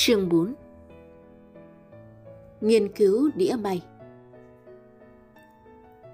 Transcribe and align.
Chương 0.00 0.28
4 0.28 0.54
Nghiên 2.60 2.92
cứu 2.92 3.30
đĩa 3.34 3.56
bay. 3.56 3.82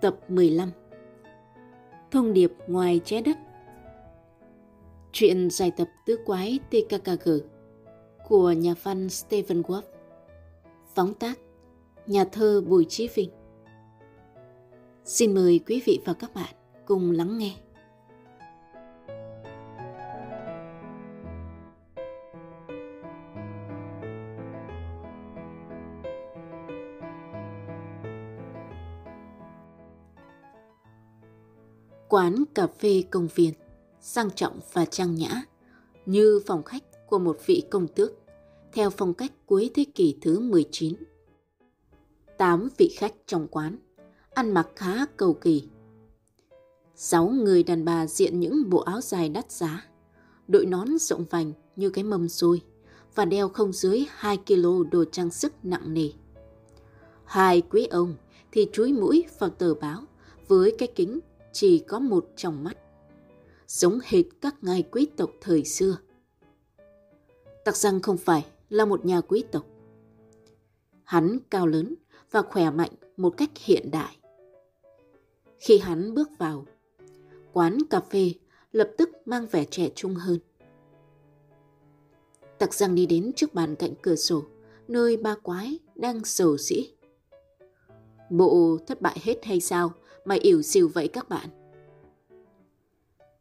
Tập 0.01 0.17
15 0.29 0.71
Thông 2.11 2.33
điệp 2.33 2.53
ngoài 2.67 3.01
trái 3.05 3.23
đất. 3.23 3.37
Chuyện 5.13 5.51
giải 5.51 5.71
tập 5.77 5.89
tứ 6.07 6.19
quái 6.25 6.59
TKKG 6.71 7.31
của 8.29 8.53
nhà 8.53 8.75
văn 8.83 9.09
Stephen 9.09 9.63
Wolf. 9.63 9.83
Phóng 10.95 11.15
tác, 11.15 11.39
Nhà 12.07 12.25
thơ 12.25 12.63
Bùi 12.67 12.87
Chí 12.89 13.09
Vinh. 13.15 13.31
Xin 15.05 15.35
mời 15.35 15.61
quý 15.67 15.83
vị 15.87 16.01
và 16.05 16.15
các 16.15 16.35
bạn 16.35 16.55
cùng 16.87 17.11
lắng 17.11 17.39
nghe. 17.39 17.53
Quán 32.15 32.45
cà 32.55 32.67
phê 32.67 33.05
công 33.11 33.29
viên, 33.35 33.55
sang 34.01 34.31
trọng 34.31 34.61
và 34.73 34.85
trang 34.85 35.15
nhã, 35.15 35.43
như 36.07 36.41
phòng 36.47 36.63
khách 36.63 36.83
của 37.07 37.19
một 37.19 37.39
vị 37.47 37.63
công 37.71 37.89
tước, 37.89 38.13
theo 38.73 38.91
phong 38.91 39.15
cách 39.15 39.33
cuối 39.47 39.71
thế 39.75 39.85
kỷ 39.95 40.19
thứ 40.23 40.41
19. 40.41 40.95
Tám 42.39 42.69
vị 42.79 42.95
khách 42.99 43.15
trong 43.27 43.49
quán, 43.49 43.79
ăn 44.35 44.55
mặc 44.55 44.69
khá 44.77 45.07
cầu 45.17 45.35
kỳ. 45.35 45.69
Sáu 46.95 47.29
người 47.29 47.63
đàn 47.63 47.85
bà 47.85 48.07
diện 48.07 48.41
những 48.41 48.71
bộ 48.71 48.79
áo 48.79 49.01
dài 49.01 49.29
đắt 49.29 49.51
giá, 49.53 49.87
đội 50.49 50.67
nón 50.67 50.99
rộng 50.99 51.25
vành 51.31 51.53
như 51.77 51.91
cái 51.91 52.05
mâm 52.05 52.29
xôi 52.29 52.63
và 53.15 53.25
đeo 53.25 53.49
không 53.49 53.73
dưới 53.73 54.05
2 54.11 54.37
kg 54.47 54.91
đồ 54.91 55.05
trang 55.13 55.31
sức 55.31 55.53
nặng 55.63 55.95
nề. 55.95 56.09
Hai 57.25 57.61
quý 57.61 57.87
ông 57.87 58.15
thì 58.53 58.69
chúi 58.73 58.93
mũi 58.93 59.25
vào 59.39 59.51
tờ 59.51 59.75
báo 59.75 60.03
với 60.49 60.75
cái 60.79 60.89
kính 60.95 61.21
chỉ 61.55 61.79
có 61.79 61.99
một 61.99 62.27
trong 62.37 62.65
mắt, 62.65 62.77
giống 63.67 63.99
hệt 64.05 64.25
các 64.41 64.55
ngài 64.63 64.83
quý 64.83 65.07
tộc 65.17 65.31
thời 65.41 65.65
xưa. 65.65 65.97
Tặc 67.65 67.77
răng 67.77 68.01
không 68.01 68.17
phải 68.17 68.47
là 68.69 68.85
một 68.85 69.05
nhà 69.05 69.21
quý 69.21 69.45
tộc. 69.53 69.67
Hắn 71.05 71.39
cao 71.51 71.67
lớn 71.67 71.95
và 72.31 72.43
khỏe 72.43 72.71
mạnh 72.71 72.91
một 73.17 73.35
cách 73.37 73.51
hiện 73.55 73.91
đại. 73.91 74.17
Khi 75.59 75.79
hắn 75.79 76.15
bước 76.15 76.29
vào, 76.39 76.67
quán 77.53 77.79
cà 77.91 78.01
phê 78.01 78.33
lập 78.73 78.91
tức 78.99 79.11
mang 79.25 79.47
vẻ 79.47 79.65
trẻ 79.65 79.89
trung 79.95 80.15
hơn. 80.15 80.39
Tặc 82.59 82.75
răng 82.75 82.95
đi 82.95 83.07
đến 83.07 83.33
trước 83.37 83.55
bàn 83.55 83.77
cạnh 83.77 83.93
cửa 84.03 84.17
sổ, 84.17 84.43
nơi 84.89 85.17
ba 85.17 85.35
quái 85.43 85.79
đang 85.95 86.25
sầu 86.25 86.57
sĩ. 86.57 86.95
Bộ 88.31 88.79
thất 88.87 89.01
bại 89.01 89.19
hết 89.23 89.45
hay 89.45 89.61
sao 89.61 89.93
mà 90.25 90.37
ỉu 90.41 90.63
xìu 90.63 90.89
vậy 90.89 91.09
các 91.09 91.29
bạn? 91.29 91.49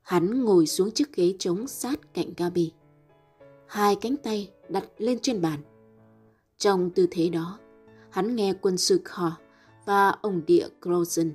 Hắn 0.01 0.43
ngồi 0.43 0.67
xuống 0.67 0.91
chiếc 0.91 1.15
ghế 1.15 1.35
trống 1.39 1.67
sát 1.67 2.13
cạnh 2.13 2.33
Gabi. 2.37 2.71
Hai 3.67 3.95
cánh 3.95 4.17
tay 4.17 4.51
đặt 4.69 4.85
lên 4.97 5.19
trên 5.19 5.41
bàn. 5.41 5.59
Trong 6.57 6.89
tư 6.89 7.07
thế 7.11 7.29
đó, 7.29 7.59
hắn 8.09 8.35
nghe 8.35 8.53
quân 8.61 8.77
sư 8.77 9.01
Kho 9.03 9.37
và 9.85 10.09
ông 10.09 10.41
địa 10.45 10.67
Grozen 10.81 11.31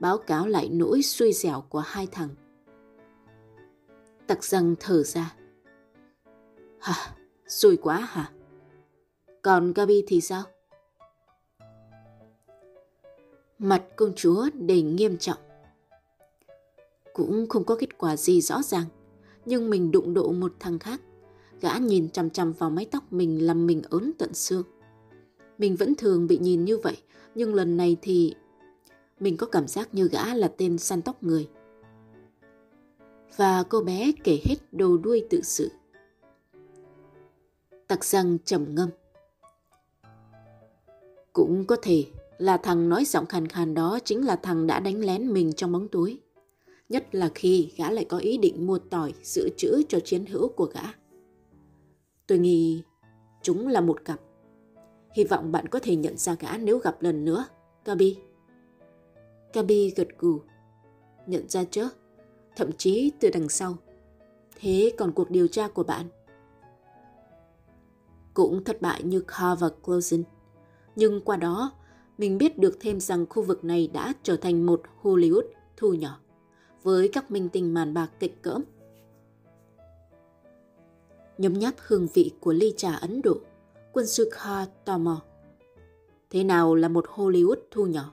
báo 0.00 0.18
cáo 0.18 0.46
lại 0.46 0.68
nỗi 0.68 1.02
suy 1.02 1.32
dẻo 1.32 1.64
của 1.68 1.82
hai 1.86 2.06
thằng. 2.06 2.28
Tặc 4.26 4.44
răng 4.44 4.74
thở 4.80 5.02
ra. 5.02 5.34
Hả? 6.80 7.14
Xui 7.48 7.76
quá 7.76 7.96
hả? 7.96 8.32
Còn 9.42 9.72
Gabi 9.72 10.04
thì 10.06 10.20
sao? 10.20 10.42
Mặt 13.58 13.82
công 13.96 14.12
chúa 14.16 14.48
đầy 14.54 14.82
nghiêm 14.82 15.16
trọng. 15.18 15.38
Cũng 17.12 17.46
không 17.48 17.64
có 17.64 17.76
kết 17.76 17.98
quả 17.98 18.16
gì 18.16 18.40
rõ 18.40 18.62
ràng, 18.62 18.84
nhưng 19.44 19.70
mình 19.70 19.90
đụng 19.90 20.14
độ 20.14 20.32
một 20.32 20.52
thằng 20.60 20.78
khác. 20.78 21.00
Gã 21.60 21.76
nhìn 21.78 22.10
chằm 22.10 22.30
chằm 22.30 22.52
vào 22.52 22.70
mái 22.70 22.86
tóc 22.90 23.12
mình 23.12 23.46
làm 23.46 23.66
mình 23.66 23.82
ớn 23.90 24.12
tận 24.18 24.34
xương. 24.34 24.62
Mình 25.58 25.76
vẫn 25.76 25.94
thường 25.94 26.26
bị 26.26 26.38
nhìn 26.38 26.64
như 26.64 26.78
vậy, 26.78 26.96
nhưng 27.34 27.54
lần 27.54 27.76
này 27.76 27.96
thì 28.02 28.34
mình 29.20 29.36
có 29.36 29.46
cảm 29.46 29.68
giác 29.68 29.94
như 29.94 30.08
gã 30.08 30.34
là 30.34 30.52
tên 30.56 30.78
săn 30.78 31.02
tóc 31.02 31.22
người. 31.22 31.48
Và 33.36 33.62
cô 33.62 33.80
bé 33.80 34.12
kể 34.24 34.40
hết 34.44 34.56
đầu 34.72 34.96
đuôi 34.96 35.26
tự 35.30 35.40
sự. 35.42 35.70
Tặc 37.86 38.04
răng 38.04 38.38
trầm 38.44 38.74
ngâm. 38.74 38.88
Cũng 41.32 41.64
có 41.64 41.76
thể 41.82 42.04
là 42.38 42.56
thằng 42.56 42.88
nói 42.88 43.04
giọng 43.04 43.26
khàn 43.26 43.48
khàn 43.48 43.74
đó 43.74 43.98
chính 44.04 44.26
là 44.26 44.36
thằng 44.36 44.66
đã 44.66 44.80
đánh 44.80 45.00
lén 45.00 45.32
mình 45.32 45.52
trong 45.52 45.72
bóng 45.72 45.88
tối. 45.88 46.18
Nhất 46.88 47.14
là 47.14 47.30
khi 47.34 47.72
gã 47.76 47.90
lại 47.90 48.06
có 48.08 48.18
ý 48.18 48.38
định 48.38 48.66
mua 48.66 48.78
tỏi 48.78 49.12
dự 49.22 49.48
trữ 49.56 49.82
cho 49.88 50.00
chiến 50.00 50.26
hữu 50.26 50.48
của 50.48 50.64
gã. 50.64 50.82
Tôi 52.26 52.38
nghĩ 52.38 52.82
chúng 53.42 53.68
là 53.68 53.80
một 53.80 54.04
cặp. 54.04 54.20
Hy 55.12 55.24
vọng 55.24 55.52
bạn 55.52 55.66
có 55.68 55.78
thể 55.82 55.96
nhận 55.96 56.16
ra 56.16 56.36
gã 56.40 56.56
nếu 56.56 56.78
gặp 56.78 57.02
lần 57.02 57.24
nữa, 57.24 57.44
Gabi. 57.84 58.18
Gabi 59.52 59.92
gật 59.96 60.08
gù. 60.18 60.40
Nhận 61.26 61.48
ra 61.48 61.64
chứ, 61.64 61.88
thậm 62.56 62.70
chí 62.78 63.12
từ 63.20 63.30
đằng 63.32 63.48
sau. 63.48 63.76
Thế 64.60 64.92
còn 64.98 65.12
cuộc 65.12 65.30
điều 65.30 65.48
tra 65.48 65.68
của 65.68 65.82
bạn? 65.82 66.06
Cũng 68.34 68.64
thất 68.64 68.80
bại 68.80 69.02
như 69.02 69.20
Carr 69.20 69.60
và 69.60 69.68
Closen. 69.84 70.24
Nhưng 70.96 71.20
qua 71.20 71.36
đó, 71.36 71.72
mình 72.18 72.38
biết 72.38 72.58
được 72.58 72.76
thêm 72.80 73.00
rằng 73.00 73.26
khu 73.28 73.42
vực 73.42 73.64
này 73.64 73.90
đã 73.92 74.12
trở 74.22 74.36
thành 74.36 74.66
một 74.66 74.82
Hollywood 75.02 75.42
thu 75.76 75.94
nhỏ 75.94 76.20
với 76.82 77.08
các 77.08 77.30
minh 77.30 77.48
tinh 77.48 77.74
màn 77.74 77.94
bạc 77.94 78.10
kịch 78.20 78.42
cỡm. 78.42 78.62
Nhấm 81.38 81.58
nháp 81.58 81.74
hương 81.78 82.08
vị 82.14 82.32
của 82.40 82.52
ly 82.52 82.74
trà 82.76 82.92
Ấn 82.92 83.22
Độ, 83.22 83.36
quân 83.92 84.06
sư 84.06 84.30
Kha 84.32 84.64
tò 84.84 84.98
mò. 84.98 85.22
Thế 86.30 86.44
nào 86.44 86.74
là 86.74 86.88
một 86.88 87.06
Hollywood 87.06 87.56
thu 87.70 87.86
nhỏ? 87.86 88.12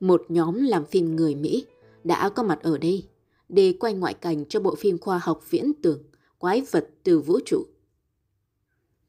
Một 0.00 0.24
nhóm 0.28 0.64
làm 0.64 0.84
phim 0.84 1.16
người 1.16 1.34
Mỹ 1.34 1.66
đã 2.04 2.28
có 2.28 2.42
mặt 2.42 2.58
ở 2.62 2.78
đây 2.78 3.08
để 3.48 3.74
quay 3.80 3.94
ngoại 3.94 4.14
cảnh 4.14 4.44
cho 4.48 4.60
bộ 4.60 4.74
phim 4.74 4.98
khoa 4.98 5.18
học 5.18 5.50
viễn 5.50 5.72
tưởng 5.82 6.02
Quái 6.38 6.62
vật 6.70 6.88
từ 7.02 7.20
vũ 7.20 7.38
trụ. 7.46 7.66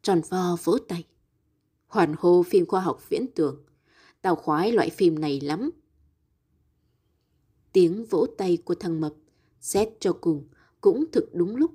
Tròn 0.02 0.22
vo 0.30 0.58
vỗ 0.64 0.78
tay. 0.88 1.06
Hoàn 1.90 2.16
hô 2.20 2.44
phim 2.44 2.66
khoa 2.66 2.82
học 2.82 3.10
viễn 3.10 3.28
tưởng. 3.36 3.64
Tao 4.22 4.36
khoái 4.36 4.72
loại 4.72 4.90
phim 4.90 5.20
này 5.20 5.42
lắm. 5.42 5.70
Tiếng 7.74 8.06
vỗ 8.06 8.28
tay 8.38 8.58
của 8.58 8.76
thằng 8.76 9.02
Mập, 9.02 9.14
xét 9.62 9.90
cho 10.00 10.14
cùng, 10.14 10.48
cũng 10.82 11.06
thực 11.12 11.36
đúng 11.36 11.56
lúc. 11.56 11.72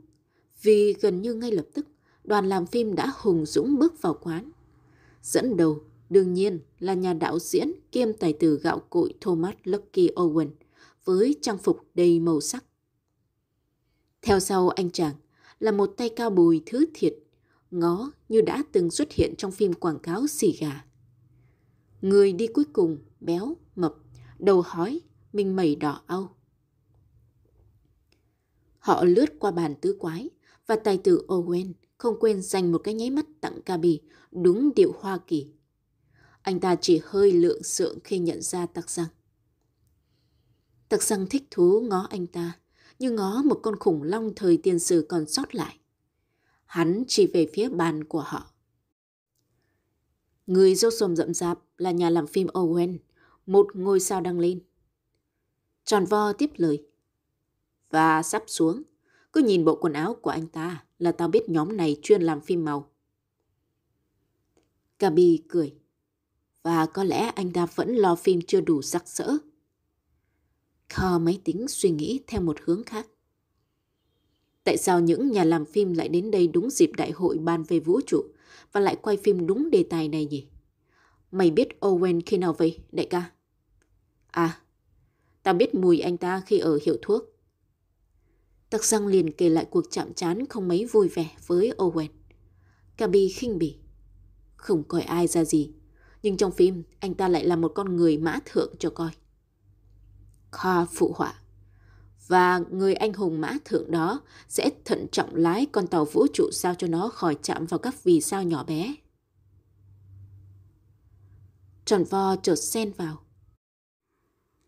Vì 0.62 0.94
gần 1.00 1.22
như 1.22 1.34
ngay 1.34 1.52
lập 1.52 1.66
tức, 1.74 1.86
đoàn 2.24 2.48
làm 2.48 2.66
phim 2.66 2.94
đã 2.94 3.12
hùng 3.16 3.46
dũng 3.46 3.78
bước 3.78 4.02
vào 4.02 4.18
quán. 4.22 4.50
Dẫn 5.22 5.56
đầu, 5.56 5.84
đương 6.10 6.34
nhiên, 6.34 6.60
là 6.78 6.94
nhà 6.94 7.12
đạo 7.12 7.38
diễn 7.38 7.72
kiêm 7.92 8.12
tài 8.12 8.32
tử 8.32 8.60
gạo 8.62 8.82
cội 8.90 9.14
Thomas 9.20 9.54
Lucky 9.64 10.08
Owen 10.14 10.48
với 11.04 11.36
trang 11.42 11.58
phục 11.58 11.80
đầy 11.94 12.20
màu 12.20 12.40
sắc. 12.40 12.64
Theo 14.22 14.40
sau 14.40 14.68
anh 14.68 14.90
chàng 14.90 15.14
là 15.60 15.72
một 15.72 15.86
tay 15.96 16.08
cao 16.08 16.30
bùi 16.30 16.62
thứ 16.66 16.86
thiệt, 16.94 17.14
ngó 17.74 18.12
như 18.28 18.40
đã 18.40 18.62
từng 18.72 18.90
xuất 18.90 19.12
hiện 19.12 19.34
trong 19.38 19.52
phim 19.52 19.72
quảng 19.72 19.98
cáo 19.98 20.26
xì 20.26 20.56
gà. 20.60 20.84
Người 22.02 22.32
đi 22.32 22.46
cuối 22.46 22.64
cùng, 22.72 22.98
béo, 23.20 23.56
mập, 23.76 23.94
đầu 24.38 24.62
hói, 24.66 25.00
mình 25.32 25.56
mẩy 25.56 25.76
đỏ 25.76 26.02
âu. 26.06 26.28
Họ 28.78 29.04
lướt 29.04 29.26
qua 29.38 29.50
bàn 29.50 29.74
tứ 29.80 29.96
quái 29.98 30.30
và 30.66 30.76
tài 30.76 30.98
tử 30.98 31.24
Owen 31.28 31.72
không 31.98 32.20
quên 32.20 32.42
dành 32.42 32.72
một 32.72 32.78
cái 32.78 32.94
nháy 32.94 33.10
mắt 33.10 33.26
tặng 33.40 33.60
Gabi 33.66 34.00
đúng 34.30 34.74
điệu 34.76 34.92
Hoa 34.98 35.18
Kỳ. 35.26 35.46
Anh 36.42 36.60
ta 36.60 36.76
chỉ 36.80 37.00
hơi 37.04 37.32
lượng 37.32 37.62
sượng 37.62 37.98
khi 38.04 38.18
nhận 38.18 38.42
ra 38.42 38.66
tặc 38.66 38.90
răng. 38.90 39.08
Tặc 40.88 41.02
răng 41.02 41.26
thích 41.30 41.44
thú 41.50 41.80
ngó 41.80 42.06
anh 42.10 42.26
ta, 42.26 42.52
như 42.98 43.10
ngó 43.10 43.42
một 43.42 43.60
con 43.62 43.78
khủng 43.78 44.02
long 44.02 44.32
thời 44.36 44.56
tiền 44.56 44.78
sử 44.78 45.06
còn 45.08 45.26
sót 45.28 45.54
lại. 45.54 45.78
Hắn 46.66 47.04
chỉ 47.08 47.26
về 47.34 47.46
phía 47.52 47.68
bàn 47.68 48.04
của 48.04 48.20
họ. 48.20 48.50
Người 50.46 50.74
dâu 50.74 50.90
xồm 50.90 51.16
rậm 51.16 51.34
rạp 51.34 51.58
là 51.76 51.90
nhà 51.90 52.10
làm 52.10 52.26
phim 52.26 52.46
Owen, 52.46 52.98
một 53.46 53.66
ngôi 53.74 54.00
sao 54.00 54.20
đăng 54.20 54.38
lên. 54.38 54.60
Tròn 55.84 56.04
vo 56.04 56.32
tiếp 56.32 56.50
lời. 56.56 56.86
Và 57.90 58.22
sắp 58.22 58.42
xuống, 58.46 58.82
cứ 59.32 59.40
nhìn 59.40 59.64
bộ 59.64 59.76
quần 59.80 59.92
áo 59.92 60.14
của 60.22 60.30
anh 60.30 60.46
ta 60.46 60.84
là 60.98 61.12
tao 61.12 61.28
biết 61.28 61.48
nhóm 61.48 61.76
này 61.76 61.96
chuyên 62.02 62.22
làm 62.22 62.40
phim 62.40 62.64
màu. 62.64 62.90
Gabi 64.98 65.42
cười. 65.48 65.74
Và 66.62 66.86
có 66.86 67.04
lẽ 67.04 67.18
anh 67.18 67.52
ta 67.52 67.66
vẫn 67.66 67.96
lo 67.96 68.14
phim 68.14 68.40
chưa 68.46 68.60
đủ 68.60 68.82
sắc 68.82 69.08
sỡ. 69.08 69.36
Kho 70.88 71.18
máy 71.18 71.40
tính 71.44 71.68
suy 71.68 71.90
nghĩ 71.90 72.20
theo 72.26 72.40
một 72.40 72.56
hướng 72.64 72.84
khác. 72.84 73.06
Tại 74.64 74.76
sao 74.76 75.00
những 75.00 75.30
nhà 75.30 75.44
làm 75.44 75.64
phim 75.64 75.92
lại 75.92 76.08
đến 76.08 76.30
đây 76.30 76.46
đúng 76.46 76.70
dịp 76.70 76.90
đại 76.96 77.10
hội 77.10 77.38
bàn 77.38 77.62
về 77.62 77.80
vũ 77.80 78.00
trụ 78.06 78.24
và 78.72 78.80
lại 78.80 78.96
quay 79.02 79.16
phim 79.16 79.46
đúng 79.46 79.70
đề 79.70 79.84
tài 79.90 80.08
này 80.08 80.26
nhỉ? 80.26 80.46
Mày 81.30 81.50
biết 81.50 81.68
Owen 81.80 82.20
khi 82.26 82.38
nào 82.38 82.52
vậy, 82.52 82.78
đại 82.92 83.06
ca? 83.06 83.30
À, 84.30 84.60
tao 85.42 85.54
biết 85.54 85.74
mùi 85.74 86.00
anh 86.00 86.16
ta 86.16 86.42
khi 86.46 86.58
ở 86.58 86.78
hiệu 86.82 86.96
thuốc. 87.02 87.24
Tắc 88.70 88.84
răng 88.84 89.06
liền 89.06 89.32
kể 89.32 89.48
lại 89.48 89.66
cuộc 89.70 89.84
chạm 89.90 90.14
trán 90.14 90.46
không 90.46 90.68
mấy 90.68 90.84
vui 90.84 91.08
vẻ 91.08 91.30
với 91.46 91.72
Owen. 91.78 92.08
Gabi 92.98 93.28
khinh 93.28 93.58
bỉ. 93.58 93.76
Không 94.56 94.84
coi 94.84 95.02
ai 95.02 95.26
ra 95.26 95.44
gì, 95.44 95.72
nhưng 96.22 96.36
trong 96.36 96.52
phim 96.52 96.82
anh 97.00 97.14
ta 97.14 97.28
lại 97.28 97.44
là 97.46 97.56
một 97.56 97.72
con 97.74 97.96
người 97.96 98.18
mã 98.18 98.38
thượng 98.44 98.74
cho 98.78 98.90
coi. 98.90 99.10
Kha 100.52 100.84
phụ 100.84 101.12
họa. 101.16 101.43
Và 102.26 102.58
người 102.70 102.94
anh 102.94 103.12
hùng 103.12 103.40
mã 103.40 103.56
thượng 103.64 103.90
đó 103.90 104.20
sẽ 104.48 104.70
thận 104.84 105.06
trọng 105.12 105.34
lái 105.34 105.66
con 105.72 105.86
tàu 105.86 106.04
vũ 106.04 106.26
trụ 106.32 106.50
sao 106.52 106.74
cho 106.74 106.86
nó 106.86 107.08
khỏi 107.08 107.36
chạm 107.42 107.66
vào 107.66 107.78
các 107.78 108.04
vì 108.04 108.20
sao 108.20 108.42
nhỏ 108.42 108.64
bé. 108.64 108.94
Tròn 111.84 112.04
vo 112.04 112.36
chợt 112.36 112.56
xen 112.56 112.92
vào. 112.92 113.20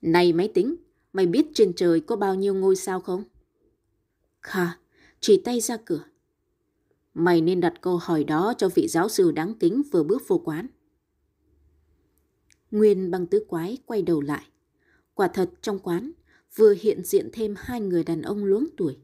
Này 0.03 0.33
máy 0.33 0.51
tính, 0.55 0.77
mày 1.13 1.27
biết 1.27 1.47
trên 1.55 1.73
trời 1.77 2.01
có 2.01 2.17
bao 2.17 2.35
nhiêu 2.35 2.55
ngôi 2.55 2.77
sao 2.77 3.01
không? 3.01 3.25
Kha, 4.43 4.79
chỉ 5.21 5.43
tay 5.45 5.61
ra 5.61 5.77
cửa. 5.85 6.05
Mày 7.15 7.41
nên 7.41 7.61
đặt 7.61 7.75
câu 7.81 7.97
hỏi 7.97 8.25
đó 8.25 8.55
cho 8.59 8.69
vị 8.69 8.89
giáo 8.89 9.09
sư 9.09 9.31
đáng 9.33 9.55
kính 9.55 9.83
vừa 9.93 10.03
bước 10.03 10.23
vô 10.29 10.39
quán. 10.39 10.67
Nguyên 12.71 13.11
băng 13.11 13.27
tứ 13.27 13.45
quái 13.49 13.79
quay 13.87 14.03
đầu 14.03 14.21
lại. 14.21 14.47
Quả 15.15 15.29
thật 15.29 15.51
trong 15.63 15.79
quán 15.79 16.13
vừa 16.57 16.75
hiện 16.81 17.05
diện 17.05 17.29
thêm 17.33 17.55
hai 17.59 17.81
người 17.81 18.05
đàn 18.05 18.23
ông 18.23 18.45
luống 18.45 18.67
tuổi. 18.77 18.99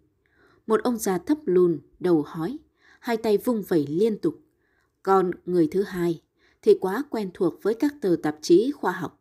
Một 0.66 0.82
ông 0.82 0.98
già 0.98 1.18
thấp 1.18 1.38
lùn, 1.44 1.78
đầu 2.00 2.24
hói, 2.26 2.58
hai 3.00 3.16
tay 3.16 3.38
vung 3.38 3.62
vẩy 3.62 3.86
liên 3.86 4.18
tục. 4.18 4.40
Còn 5.02 5.30
người 5.46 5.68
thứ 5.70 5.82
hai 5.82 6.22
thì 6.62 6.78
quá 6.80 7.02
quen 7.10 7.30
thuộc 7.34 7.62
với 7.62 7.74
các 7.74 7.94
tờ 8.00 8.16
tạp 8.22 8.36
chí 8.42 8.72
khoa 8.72 8.92
học. 8.92 9.20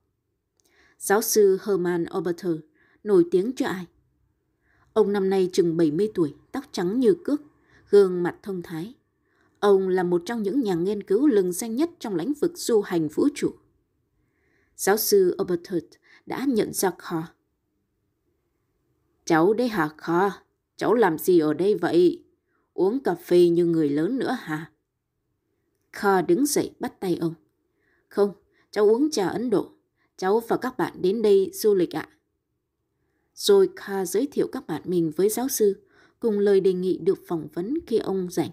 Giáo 0.98 1.22
sư 1.22 1.58
Herman 1.66 2.06
Oberter 2.18 2.56
nổi 3.04 3.26
tiếng 3.32 3.52
cho 3.56 3.68
ai? 3.68 3.86
Ông 4.94 5.14
năm 5.14 5.30
nay 5.30 5.50
chừng 5.54 5.78
70 5.78 6.12
tuổi, 6.14 6.34
tóc 6.52 6.66
trắng 6.72 7.00
như 7.00 7.16
cước, 7.24 7.42
gương 7.90 8.24
mặt 8.24 8.36
thông 8.44 8.62
thái. 8.62 8.96
Ông 9.60 9.90
là 9.90 10.04
một 10.04 10.22
trong 10.26 10.44
những 10.44 10.62
nhà 10.62 10.74
nghiên 10.74 11.04
cứu 11.04 11.28
lừng 11.28 11.52
danh 11.52 11.76
nhất 11.76 11.90
trong 12.00 12.16
lĩnh 12.16 12.34
vực 12.34 12.52
du 12.56 12.82
hành 12.82 13.08
vũ 13.08 13.28
trụ. 13.36 13.54
Giáo 14.76 14.98
sư 14.98 15.36
Obertert 15.42 15.86
đã 16.26 16.46
nhận 16.48 16.74
ra 16.74 16.92
Carr 16.98 17.26
Cháu 19.32 19.54
đây 19.54 19.68
hả 19.68 19.90
Kho? 19.98 20.32
Cháu 20.78 20.94
làm 20.94 21.18
gì 21.18 21.40
ở 21.40 21.54
đây 21.54 21.76
vậy? 21.76 22.24
Uống 22.74 23.04
cà 23.04 23.16
phê 23.16 23.50
như 23.50 23.66
người 23.66 23.90
lớn 23.90 24.20
nữa 24.20 24.38
hả? 24.40 24.72
Kho 25.92 26.22
đứng 26.22 26.46
dậy 26.46 26.72
bắt 26.80 27.00
tay 27.00 27.18
ông. 27.22 27.34
Không, 28.08 28.34
cháu 28.72 28.90
uống 28.90 29.12
trà 29.12 29.28
Ấn 29.28 29.50
Độ. 29.50 29.72
Cháu 30.18 30.40
và 30.48 30.58
các 30.58 30.78
bạn 30.78 31.02
đến 31.02 31.22
đây 31.22 31.52
du 31.54 31.76
lịch 31.76 31.96
ạ. 31.96 32.10
Rồi 33.34 33.70
Kha 33.76 34.06
giới 34.06 34.28
thiệu 34.32 34.48
các 34.52 34.68
bạn 34.68 34.82
mình 34.86 35.12
với 35.16 35.30
giáo 35.30 35.48
sư, 35.48 35.84
cùng 36.20 36.40
lời 36.40 36.60
đề 36.60 36.74
nghị 36.74 36.98
được 36.98 37.20
phỏng 37.28 37.48
vấn 37.54 37.78
khi 37.88 37.98
ông 37.98 38.28
rảnh. 38.32 38.52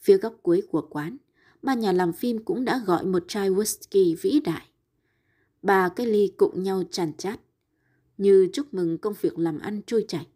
Phía 0.00 0.16
góc 0.16 0.34
cuối 0.42 0.62
của 0.70 0.86
quán, 0.90 1.16
ba 1.62 1.74
nhà 1.74 1.92
làm 1.92 2.12
phim 2.12 2.44
cũng 2.44 2.64
đã 2.64 2.80
gọi 2.86 3.04
một 3.04 3.24
chai 3.28 3.50
whisky 3.50 4.16
vĩ 4.20 4.40
đại. 4.44 4.66
Ba 5.62 5.88
cái 5.88 6.06
ly 6.06 6.32
cụng 6.36 6.62
nhau 6.62 6.82
tràn 6.90 7.12
chát, 7.12 7.40
như 8.20 8.48
chúc 8.52 8.74
mừng 8.74 8.98
công 8.98 9.14
việc 9.20 9.38
làm 9.38 9.58
ăn 9.58 9.80
trôi 9.86 10.04
chảy. 10.08 10.26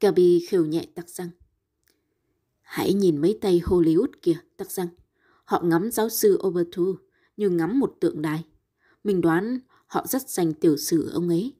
Gabi 0.00 0.46
khều 0.48 0.66
nhẹ 0.66 0.86
tắc 0.94 1.08
răng. 1.08 1.28
Hãy 2.62 2.92
nhìn 2.92 3.20
mấy 3.20 3.38
tay 3.40 3.60
Hollywood 3.64 4.08
kìa, 4.22 4.36
tắc 4.56 4.70
răng. 4.70 4.88
Họ 5.44 5.62
ngắm 5.64 5.90
giáo 5.90 6.08
sư 6.08 6.38
Obertu 6.46 6.96
như 7.36 7.50
ngắm 7.50 7.78
một 7.78 7.96
tượng 8.00 8.22
đài. 8.22 8.44
Mình 9.04 9.20
đoán 9.20 9.58
họ 9.86 10.06
rất 10.06 10.30
dành 10.30 10.54
tiểu 10.54 10.76
sử 10.76 11.10
ông 11.10 11.28
ấy. 11.28 11.54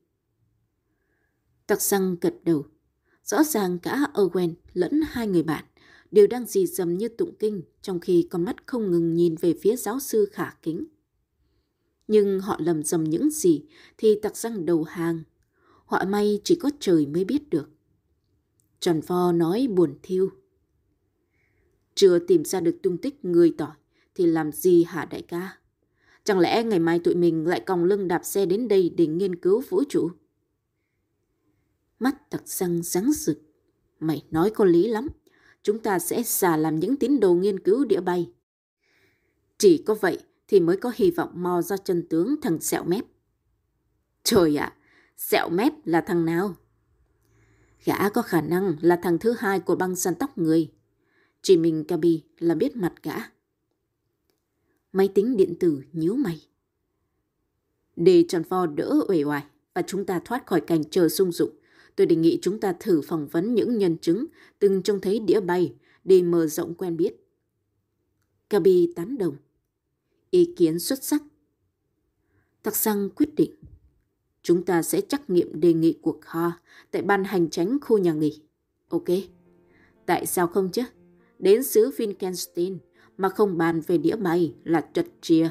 Tắc 1.66 1.82
răng 1.82 2.16
gật 2.20 2.34
đầu. 2.44 2.66
Rõ 3.24 3.44
ràng 3.44 3.78
cả 3.78 4.06
Owen 4.14 4.54
lẫn 4.72 5.00
hai 5.06 5.26
người 5.26 5.42
bạn 5.42 5.64
đều 6.10 6.26
đang 6.26 6.46
dì 6.46 6.66
dầm 6.66 6.98
như 6.98 7.08
tụng 7.08 7.34
kinh 7.38 7.62
trong 7.82 8.00
khi 8.00 8.28
con 8.30 8.44
mắt 8.44 8.66
không 8.66 8.90
ngừng 8.90 9.14
nhìn 9.14 9.34
về 9.40 9.54
phía 9.62 9.76
giáo 9.76 10.00
sư 10.00 10.28
khả 10.32 10.50
kính. 10.62 10.84
Nhưng 12.08 12.40
họ 12.40 12.56
lầm 12.58 12.82
dầm 12.82 13.04
những 13.04 13.30
gì 13.30 13.64
thì 13.98 14.18
tặc 14.22 14.36
răng 14.36 14.66
đầu 14.66 14.82
hàng. 14.82 15.22
Họa 15.84 16.04
may 16.04 16.40
chỉ 16.44 16.54
có 16.54 16.70
trời 16.80 17.06
mới 17.06 17.24
biết 17.24 17.50
được. 17.50 17.70
Tròn 18.80 19.02
pho 19.02 19.32
nói 19.32 19.68
buồn 19.70 19.94
thiêu. 20.02 20.30
Chưa 21.94 22.18
tìm 22.18 22.44
ra 22.44 22.60
được 22.60 22.78
tung 22.82 22.98
tích 22.98 23.24
người 23.24 23.54
tỏi 23.58 23.76
thì 24.14 24.26
làm 24.26 24.52
gì 24.52 24.84
hả 24.84 25.04
đại 25.04 25.22
ca? 25.22 25.58
Chẳng 26.24 26.40
lẽ 26.40 26.64
ngày 26.64 26.78
mai 26.78 26.98
tụi 26.98 27.14
mình 27.14 27.46
lại 27.46 27.60
còng 27.60 27.84
lưng 27.84 28.08
đạp 28.08 28.24
xe 28.24 28.46
đến 28.46 28.68
đây 28.68 28.94
để 28.96 29.06
nghiên 29.06 29.36
cứu 29.36 29.62
vũ 29.68 29.82
trụ? 29.88 30.10
Mắt 31.98 32.30
tặc 32.30 32.48
răng 32.48 32.82
sáng 32.82 33.12
rực. 33.12 33.38
Mày 34.00 34.24
nói 34.30 34.50
có 34.50 34.64
lý 34.64 34.88
lắm. 34.88 35.08
Chúng 35.62 35.78
ta 35.78 35.98
sẽ 35.98 36.22
xả 36.22 36.56
làm 36.56 36.80
những 36.80 36.96
tín 36.96 37.20
đồ 37.20 37.34
nghiên 37.34 37.60
cứu 37.60 37.84
đĩa 37.84 38.00
bay. 38.00 38.30
Chỉ 39.58 39.82
có 39.86 39.94
vậy 39.94 40.18
thì 40.48 40.60
mới 40.60 40.76
có 40.76 40.92
hy 40.94 41.10
vọng 41.10 41.30
mò 41.34 41.62
ra 41.62 41.76
chân 41.76 42.06
tướng 42.08 42.34
thằng 42.42 42.60
sẹo 42.60 42.84
mép. 42.84 43.04
Trời 44.22 44.56
ạ, 44.56 44.64
à, 44.64 44.76
sẹo 45.16 45.48
mép 45.48 45.72
là 45.84 46.00
thằng 46.00 46.24
nào? 46.24 46.56
Gã 47.84 48.08
có 48.08 48.22
khả 48.22 48.40
năng 48.40 48.76
là 48.80 49.00
thằng 49.02 49.18
thứ 49.18 49.34
hai 49.38 49.60
của 49.60 49.76
băng 49.76 49.96
săn 49.96 50.14
tóc 50.14 50.38
người. 50.38 50.72
Chỉ 51.42 51.56
mình 51.56 51.84
Kabi 51.84 52.22
là 52.38 52.54
biết 52.54 52.76
mặt 52.76 52.92
gã. 53.02 53.14
Máy 54.92 55.08
tính 55.14 55.36
điện 55.36 55.54
tử 55.60 55.82
nhíu 55.92 56.14
mày. 56.14 56.46
Để 57.96 58.24
tròn 58.28 58.44
pho 58.44 58.66
đỡ 58.66 59.00
uể 59.08 59.24
oải 59.24 59.44
và 59.74 59.82
chúng 59.82 60.06
ta 60.06 60.20
thoát 60.24 60.46
khỏi 60.46 60.60
cảnh 60.60 60.84
chờ 60.90 61.08
sung 61.08 61.32
dụng, 61.32 61.50
tôi 61.96 62.06
đề 62.06 62.16
nghị 62.16 62.38
chúng 62.42 62.60
ta 62.60 62.74
thử 62.80 63.00
phỏng 63.00 63.28
vấn 63.28 63.54
những 63.54 63.78
nhân 63.78 63.98
chứng 63.98 64.26
từng 64.58 64.82
trông 64.82 65.00
thấy 65.00 65.18
đĩa 65.18 65.40
bay 65.40 65.74
để 66.04 66.22
mở 66.22 66.46
rộng 66.46 66.74
quen 66.74 66.96
biết. 66.96 67.14
Kabi 68.48 68.92
tán 68.96 69.18
đồng. 69.18 69.36
Ý 70.34 70.52
kiến 70.56 70.78
xuất 70.78 71.04
sắc. 71.04 71.22
Tạc 72.62 72.76
Sang 72.76 73.10
quyết 73.10 73.34
định. 73.34 73.54
Chúng 74.42 74.64
ta 74.64 74.82
sẽ 74.82 75.00
trắc 75.00 75.30
nghiệm 75.30 75.60
đề 75.60 75.72
nghị 75.72 75.98
của 76.02 76.18
Kha 76.20 76.50
tại 76.90 77.02
ban 77.02 77.24
hành 77.24 77.50
tránh 77.50 77.78
khu 77.80 77.98
nhà 77.98 78.12
nghỉ. 78.12 78.42
Ok. 78.88 79.04
Tại 80.06 80.26
sao 80.26 80.46
không 80.46 80.70
chứ? 80.70 80.82
Đến 81.38 81.62
xứ 81.62 81.90
Finkenstein 81.96 82.78
mà 83.16 83.28
không 83.28 83.58
bàn 83.58 83.80
về 83.86 83.98
đĩa 83.98 84.16
bay 84.16 84.54
là 84.64 84.88
trật 84.94 85.06
chia. 85.20 85.50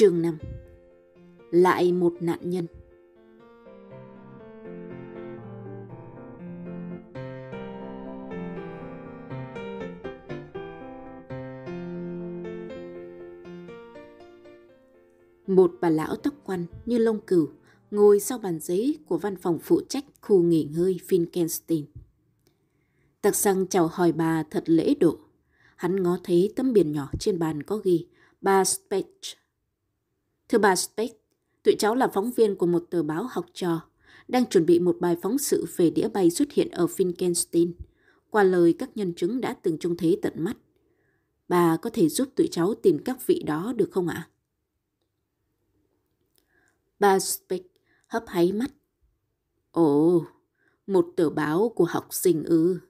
Chương 0.00 0.22
5 0.22 0.38
Lại 1.50 1.92
một 1.92 2.12
nạn 2.20 2.38
nhân 2.42 2.66
Một 15.46 15.72
bà 15.80 15.90
lão 15.90 16.16
tóc 16.16 16.34
quăn 16.44 16.66
như 16.86 16.98
lông 16.98 17.20
cừu 17.20 17.48
ngồi 17.90 18.20
sau 18.20 18.38
bàn 18.38 18.58
giấy 18.60 18.98
của 19.06 19.18
văn 19.18 19.36
phòng 19.36 19.58
phụ 19.62 19.80
trách 19.88 20.04
khu 20.20 20.42
nghỉ 20.42 20.68
ngơi 20.72 21.00
Finkenstein. 21.08 21.84
Tặc 23.22 23.34
xăng 23.36 23.66
chào 23.66 23.86
hỏi 23.86 24.12
bà 24.12 24.42
thật 24.50 24.64
lễ 24.66 24.94
độ. 25.00 25.18
Hắn 25.76 26.02
ngó 26.02 26.18
thấy 26.24 26.52
tấm 26.56 26.72
biển 26.72 26.92
nhỏ 26.92 27.10
trên 27.18 27.38
bàn 27.38 27.62
có 27.62 27.76
ghi 27.76 28.06
bà 28.40 28.64
Spech 28.64 29.06
Thưa 30.50 30.58
bà 30.58 30.76
Speck, 30.76 31.16
tụi 31.62 31.74
cháu 31.78 31.94
là 31.94 32.08
phóng 32.08 32.30
viên 32.30 32.56
của 32.56 32.66
một 32.66 32.84
tờ 32.90 33.02
báo 33.02 33.26
học 33.30 33.46
trò, 33.54 33.80
đang 34.28 34.46
chuẩn 34.46 34.66
bị 34.66 34.78
một 34.78 34.96
bài 35.00 35.16
phóng 35.22 35.38
sự 35.38 35.66
về 35.76 35.90
đĩa 35.90 36.08
bay 36.08 36.30
xuất 36.30 36.52
hiện 36.52 36.70
ở 36.70 36.86
Finkenstein, 36.86 37.72
qua 38.30 38.42
lời 38.42 38.74
các 38.78 38.96
nhân 38.96 39.14
chứng 39.14 39.40
đã 39.40 39.54
từng 39.62 39.78
trông 39.78 39.96
thấy 39.96 40.18
tận 40.22 40.32
mắt. 40.36 40.56
Bà 41.48 41.76
có 41.76 41.90
thể 41.92 42.08
giúp 42.08 42.28
tụi 42.36 42.48
cháu 42.50 42.74
tìm 42.74 42.98
các 43.04 43.26
vị 43.26 43.42
đó 43.46 43.72
được 43.76 43.90
không 43.92 44.08
ạ? 44.08 44.28
Bà 46.98 47.18
Speck 47.18 47.66
hấp 48.06 48.24
háy 48.26 48.52
mắt. 48.52 48.70
Ồ, 49.70 50.24
một 50.86 51.06
tờ 51.16 51.30
báo 51.30 51.72
của 51.76 51.86
học 51.88 52.06
sinh 52.10 52.44
ư. 52.44 52.80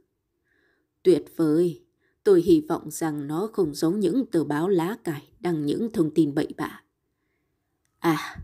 Tuyệt 1.03 1.25
vời, 1.37 1.85
tôi 2.25 2.43
hy 2.43 2.61
vọng 2.69 2.91
rằng 2.91 3.27
nó 3.27 3.49
không 3.53 3.75
giống 3.75 4.01
những 4.01 4.27
tờ 4.27 4.45
báo 4.45 4.69
lá 4.69 4.97
cải 5.05 5.33
đăng 5.41 5.67
những 5.67 5.93
thông 5.93 6.11
tin 6.15 6.35
bậy 6.35 6.49
bạ. 6.57 6.83
À, 8.01 8.43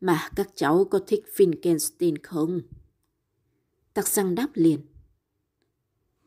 mà 0.00 0.30
các 0.36 0.50
cháu 0.54 0.84
có 0.84 1.00
thích 1.06 1.24
Finkenstein 1.36 2.16
không? 2.22 2.60
Tặc 3.94 4.08
răng 4.08 4.34
đáp 4.34 4.48
liền. 4.54 4.80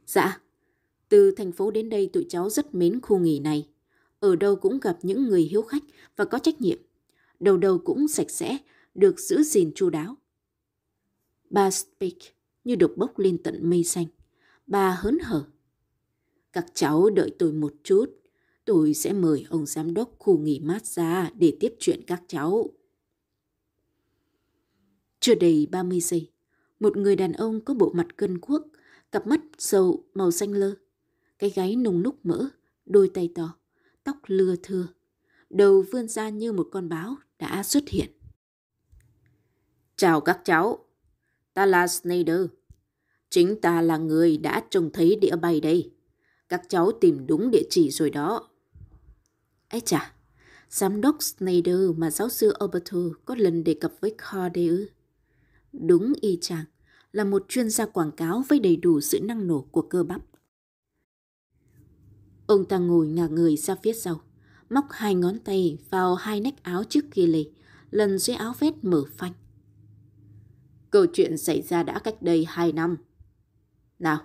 Dạ, 0.05 0.41
từ 1.09 1.31
thành 1.31 1.51
phố 1.51 1.71
đến 1.71 1.89
đây 1.89 2.09
tụi 2.13 2.25
cháu 2.29 2.49
rất 2.49 2.75
mến 2.75 3.01
khu 3.01 3.19
nghỉ 3.19 3.39
này. 3.39 3.69
Ở 4.19 4.35
đâu 4.35 4.55
cũng 4.55 4.79
gặp 4.79 4.97
những 5.01 5.23
người 5.23 5.41
hiếu 5.41 5.61
khách 5.61 5.83
và 6.15 6.25
có 6.25 6.39
trách 6.39 6.61
nhiệm. 6.61 6.79
Đầu 7.39 7.57
đầu 7.57 7.77
cũng 7.77 8.07
sạch 8.07 8.31
sẽ, 8.31 8.57
được 8.95 9.19
giữ 9.19 9.43
gìn 9.43 9.71
chu 9.75 9.89
đáo. 9.89 10.15
Bà 11.49 11.71
Speak 11.71 12.17
như 12.63 12.75
được 12.75 12.97
bốc 12.97 13.19
lên 13.19 13.43
tận 13.43 13.69
mây 13.69 13.83
xanh. 13.83 14.05
Bà 14.67 14.91
hớn 14.99 15.17
hở. 15.19 15.43
Các 16.53 16.65
cháu 16.73 17.09
đợi 17.09 17.35
tôi 17.39 17.53
một 17.53 17.73
chút. 17.83 18.05
Tôi 18.67 18.93
sẽ 18.93 19.13
mời 19.13 19.45
ông 19.49 19.65
giám 19.65 19.93
đốc 19.93 20.15
khu 20.19 20.37
nghỉ 20.37 20.59
mát 20.59 20.85
ra 20.85 21.31
để 21.33 21.57
tiếp 21.59 21.75
chuyện 21.79 22.01
các 22.07 22.23
cháu. 22.27 22.69
Chưa 25.19 25.35
đầy 25.35 25.67
30 25.71 25.99
giây, 25.99 26.31
một 26.79 26.97
người 26.97 27.15
đàn 27.15 27.33
ông 27.33 27.61
có 27.61 27.73
bộ 27.73 27.91
mặt 27.95 28.07
cân 28.17 28.39
quốc, 28.39 28.67
cặp 29.11 29.27
mắt 29.27 29.39
sâu 29.57 30.03
màu 30.13 30.31
xanh 30.31 30.51
lơ, 30.51 30.73
cái 31.39 31.49
gáy 31.49 31.75
nung 31.75 32.03
núc 32.03 32.25
mỡ, 32.25 32.49
đôi 32.85 33.11
tay 33.13 33.29
to, 33.35 33.57
tóc 34.03 34.17
lưa 34.27 34.55
thưa, 34.63 34.87
đầu 35.49 35.85
vươn 35.91 36.07
ra 36.07 36.29
như 36.29 36.51
một 36.51 36.67
con 36.71 36.89
báo 36.89 37.15
đã 37.39 37.63
xuất 37.63 37.89
hiện. 37.89 38.09
Chào 39.95 40.21
các 40.21 40.41
cháu, 40.45 40.85
ta 41.53 41.65
là 41.65 41.87
Snyder. 41.87 42.41
Chính 43.29 43.61
ta 43.61 43.81
là 43.81 43.97
người 43.97 44.37
đã 44.37 44.63
trông 44.69 44.89
thấy 44.93 45.15
đĩa 45.21 45.35
bay 45.35 45.61
đây. 45.61 45.91
Các 46.49 46.61
cháu 46.69 46.91
tìm 46.91 47.27
đúng 47.27 47.51
địa 47.51 47.63
chỉ 47.69 47.91
rồi 47.91 48.09
đó. 48.09 48.49
Ấy 49.69 49.81
chà, 49.81 50.13
giám 50.69 51.01
đốc 51.01 51.23
Snyder 51.23 51.79
mà 51.97 52.11
giáo 52.11 52.29
sư 52.29 52.53
Alberto 52.59 52.97
có 53.25 53.35
lần 53.35 53.63
đề 53.63 53.73
cập 53.73 53.93
với 54.01 54.15
Carr 54.17 54.55
ư? 54.55 54.89
Đúng 55.73 56.13
y 56.21 56.37
chang, 56.41 56.65
là 57.11 57.23
một 57.23 57.45
chuyên 57.47 57.69
gia 57.69 57.85
quảng 57.85 58.11
cáo 58.11 58.43
với 58.49 58.59
đầy 58.59 58.75
đủ 58.75 59.01
sự 59.01 59.19
năng 59.19 59.47
nổ 59.47 59.61
của 59.71 59.81
cơ 59.81 60.03
bắp. 60.03 60.21
Ông 62.47 62.65
ta 62.65 62.77
ngồi 62.77 63.07
ngả 63.07 63.27
người 63.27 63.57
ra 63.57 63.75
phía 63.83 63.93
sau, 63.93 64.21
móc 64.69 64.85
hai 64.91 65.15
ngón 65.15 65.39
tay 65.39 65.77
vào 65.89 66.15
hai 66.15 66.41
nách 66.41 66.63
áo 66.63 66.83
trước 66.83 67.05
kia 67.11 67.27
lề, 67.27 67.43
lần 67.91 68.17
dưới 68.17 68.35
áo 68.35 68.53
vest 68.59 68.75
mở 68.81 69.03
phanh. 69.17 69.33
Câu 70.89 71.05
chuyện 71.13 71.37
xảy 71.37 71.61
ra 71.61 71.83
đã 71.83 71.99
cách 71.99 72.21
đây 72.21 72.45
hai 72.47 72.71
năm. 72.71 72.97
Nào, 73.99 74.23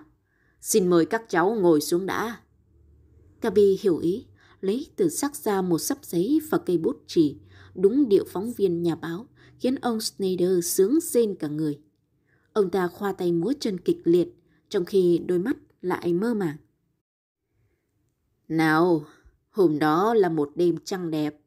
xin 0.61 0.87
mời 0.87 1.05
các 1.05 1.23
cháu 1.29 1.55
ngồi 1.61 1.81
xuống 1.81 2.05
đã. 2.05 2.41
Gabi 3.41 3.79
hiểu 3.81 3.97
ý, 3.97 4.25
lấy 4.63 4.87
từ 4.95 5.09
sắc 5.09 5.35
ra 5.35 5.61
một 5.61 5.79
sấp 5.79 6.05
giấy 6.05 6.41
và 6.49 6.57
cây 6.57 6.77
bút 6.77 7.03
chỉ, 7.07 7.37
đúng 7.75 8.09
điệu 8.09 8.25
phóng 8.27 8.53
viên 8.53 8.83
nhà 8.83 8.95
báo, 8.95 9.27
khiến 9.59 9.75
ông 9.75 10.01
Snyder 10.01 10.65
sướng 10.65 10.99
rên 11.01 11.35
cả 11.35 11.47
người. 11.47 11.79
Ông 12.53 12.69
ta 12.69 12.87
khoa 12.87 13.13
tay 13.13 13.31
múa 13.31 13.53
chân 13.59 13.79
kịch 13.79 14.01
liệt, 14.03 14.27
trong 14.69 14.85
khi 14.85 15.21
đôi 15.25 15.39
mắt 15.39 15.57
lại 15.81 16.13
mơ 16.13 16.33
màng. 16.33 16.57
Nào, 18.47 19.05
hôm 19.49 19.79
đó 19.79 20.13
là 20.13 20.29
một 20.29 20.51
đêm 20.55 20.75
trăng 20.85 21.11
đẹp. 21.11 21.39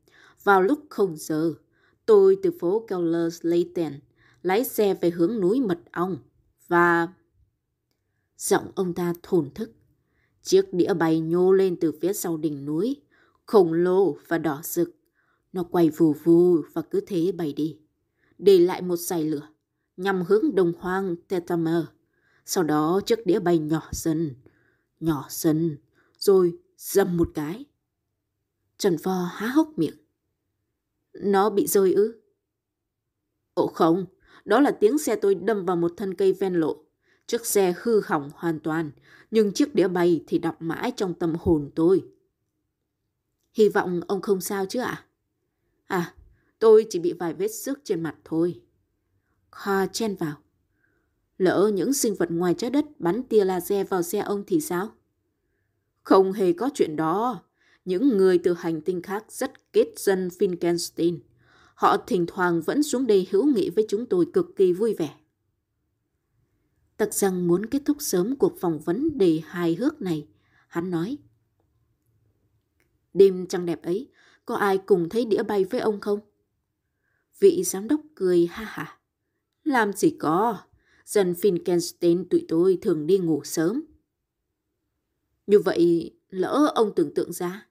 Vào 0.44 0.62
lúc 0.62 0.80
không 0.88 1.16
giờ, 1.16 1.54
tôi 2.06 2.36
từ 2.42 2.50
phố 2.60 2.86
Keller 2.88 3.38
lấy 3.42 3.70
tiền, 3.74 3.92
lái 4.42 4.64
xe 4.64 4.94
về 4.94 5.10
hướng 5.10 5.40
núi 5.40 5.60
Mật 5.60 5.78
Ong 5.92 6.18
và... 6.68 7.08
Giọng 8.38 8.70
ông 8.74 8.94
ta 8.94 9.14
thổn 9.22 9.50
thức. 9.54 9.70
Chiếc 10.42 10.74
đĩa 10.74 10.94
bay 10.94 11.20
nhô 11.20 11.52
lên 11.52 11.76
từ 11.80 11.92
phía 12.00 12.12
sau 12.12 12.36
đỉnh 12.36 12.64
núi, 12.64 12.96
khổng 13.46 13.72
lồ 13.72 14.16
và 14.28 14.38
đỏ 14.38 14.60
rực. 14.64 14.96
Nó 15.52 15.62
quay 15.62 15.90
vù 15.90 16.12
vù 16.12 16.62
và 16.72 16.82
cứ 16.82 17.00
thế 17.06 17.32
bay 17.32 17.52
đi, 17.52 17.78
để 18.38 18.58
lại 18.58 18.82
một 18.82 18.96
dải 18.96 19.24
lửa 19.24 19.48
nhằm 19.96 20.22
hướng 20.22 20.54
đồng 20.54 20.72
hoang 20.78 21.16
Tetamer. 21.28 21.84
Sau 22.44 22.64
đó 22.64 23.00
chiếc 23.06 23.26
đĩa 23.26 23.38
bay 23.38 23.58
nhỏ 23.58 23.88
dần, 23.92 24.34
nhỏ 25.00 25.26
dần, 25.28 25.76
rồi 26.18 26.58
dầm 26.76 27.16
một 27.16 27.30
cái. 27.34 27.64
Trần 28.78 28.96
Vo 29.02 29.30
há 29.32 29.46
hốc 29.46 29.78
miệng. 29.78 29.96
Nó 31.12 31.50
bị 31.50 31.66
rơi 31.66 31.92
ư? 31.92 32.20
Ồ 33.54 33.66
không, 33.66 34.06
đó 34.44 34.60
là 34.60 34.70
tiếng 34.70 34.98
xe 34.98 35.16
tôi 35.16 35.34
đâm 35.34 35.64
vào 35.64 35.76
một 35.76 35.92
thân 35.96 36.14
cây 36.14 36.32
ven 36.32 36.54
lộ. 36.54 36.76
Chiếc 37.26 37.46
xe 37.46 37.74
hư 37.82 38.00
hỏng 38.00 38.30
hoàn 38.34 38.60
toàn, 38.60 38.90
nhưng 39.30 39.52
chiếc 39.52 39.74
đĩa 39.74 39.88
bay 39.88 40.24
thì 40.26 40.38
đọc 40.38 40.56
mãi 40.60 40.92
trong 40.96 41.14
tâm 41.14 41.34
hồn 41.40 41.70
tôi. 41.74 42.04
Hy 43.56 43.68
vọng 43.68 44.00
ông 44.08 44.20
không 44.20 44.40
sao 44.40 44.66
chứ 44.66 44.80
ạ? 44.80 45.06
À? 45.86 45.98
à, 45.98 46.14
tôi 46.58 46.86
chỉ 46.90 46.98
bị 46.98 47.12
vài 47.12 47.34
vết 47.34 47.48
xước 47.48 47.78
trên 47.84 48.02
mặt 48.02 48.16
thôi. 48.24 48.60
Kha 49.52 49.86
chen 49.86 50.16
vào. 50.16 50.36
Lỡ 51.38 51.70
những 51.74 51.92
sinh 51.92 52.14
vật 52.14 52.30
ngoài 52.30 52.54
trái 52.58 52.70
đất 52.70 52.84
bắn 52.98 53.22
tia 53.22 53.44
laser 53.44 53.88
vào 53.88 54.02
xe 54.02 54.18
ông 54.18 54.44
thì 54.46 54.60
sao? 54.60 54.92
Không 56.02 56.32
hề 56.32 56.52
có 56.52 56.70
chuyện 56.74 56.96
đó. 56.96 57.42
Những 57.84 58.16
người 58.16 58.38
từ 58.38 58.52
hành 58.52 58.80
tinh 58.80 59.02
khác 59.02 59.24
rất 59.28 59.72
kết 59.72 59.88
dân 59.96 60.28
Finkenstein. 60.28 61.18
Họ 61.74 61.96
thỉnh 61.96 62.26
thoảng 62.28 62.60
vẫn 62.60 62.82
xuống 62.82 63.06
đây 63.06 63.28
hữu 63.30 63.46
nghị 63.46 63.70
với 63.70 63.84
chúng 63.88 64.06
tôi 64.06 64.26
cực 64.32 64.46
kỳ 64.56 64.72
vui 64.72 64.94
vẻ. 64.94 65.14
Tặc 66.96 67.14
rằng 67.14 67.46
muốn 67.48 67.66
kết 67.66 67.82
thúc 67.84 67.96
sớm 68.00 68.36
cuộc 68.36 68.60
phỏng 68.60 68.78
vấn 68.78 69.18
đầy 69.18 69.42
hài 69.46 69.74
hước 69.74 70.02
này. 70.02 70.26
Hắn 70.68 70.90
nói. 70.90 71.18
Đêm 73.16 73.46
trăng 73.46 73.66
đẹp 73.66 73.82
ấy, 73.82 74.08
có 74.46 74.54
ai 74.54 74.78
cùng 74.78 75.08
thấy 75.08 75.24
đĩa 75.24 75.42
bay 75.42 75.64
với 75.64 75.80
ông 75.80 76.00
không? 76.00 76.20
Vị 77.38 77.62
giám 77.64 77.88
đốc 77.88 78.00
cười 78.14 78.46
ha 78.46 78.64
ha. 78.64 78.98
Làm 79.64 79.92
gì 79.92 80.10
có, 80.10 80.58
dân 81.04 81.32
Finkenstein 81.32 82.24
tụi 82.30 82.44
tôi 82.48 82.78
thường 82.82 83.06
đi 83.06 83.18
ngủ 83.18 83.40
sớm. 83.44 83.82
Như 85.46 85.58
vậy, 85.58 86.12
lỡ 86.30 86.72
ông 86.74 86.92
tưởng 86.94 87.14
tượng 87.14 87.32
ra. 87.32 87.66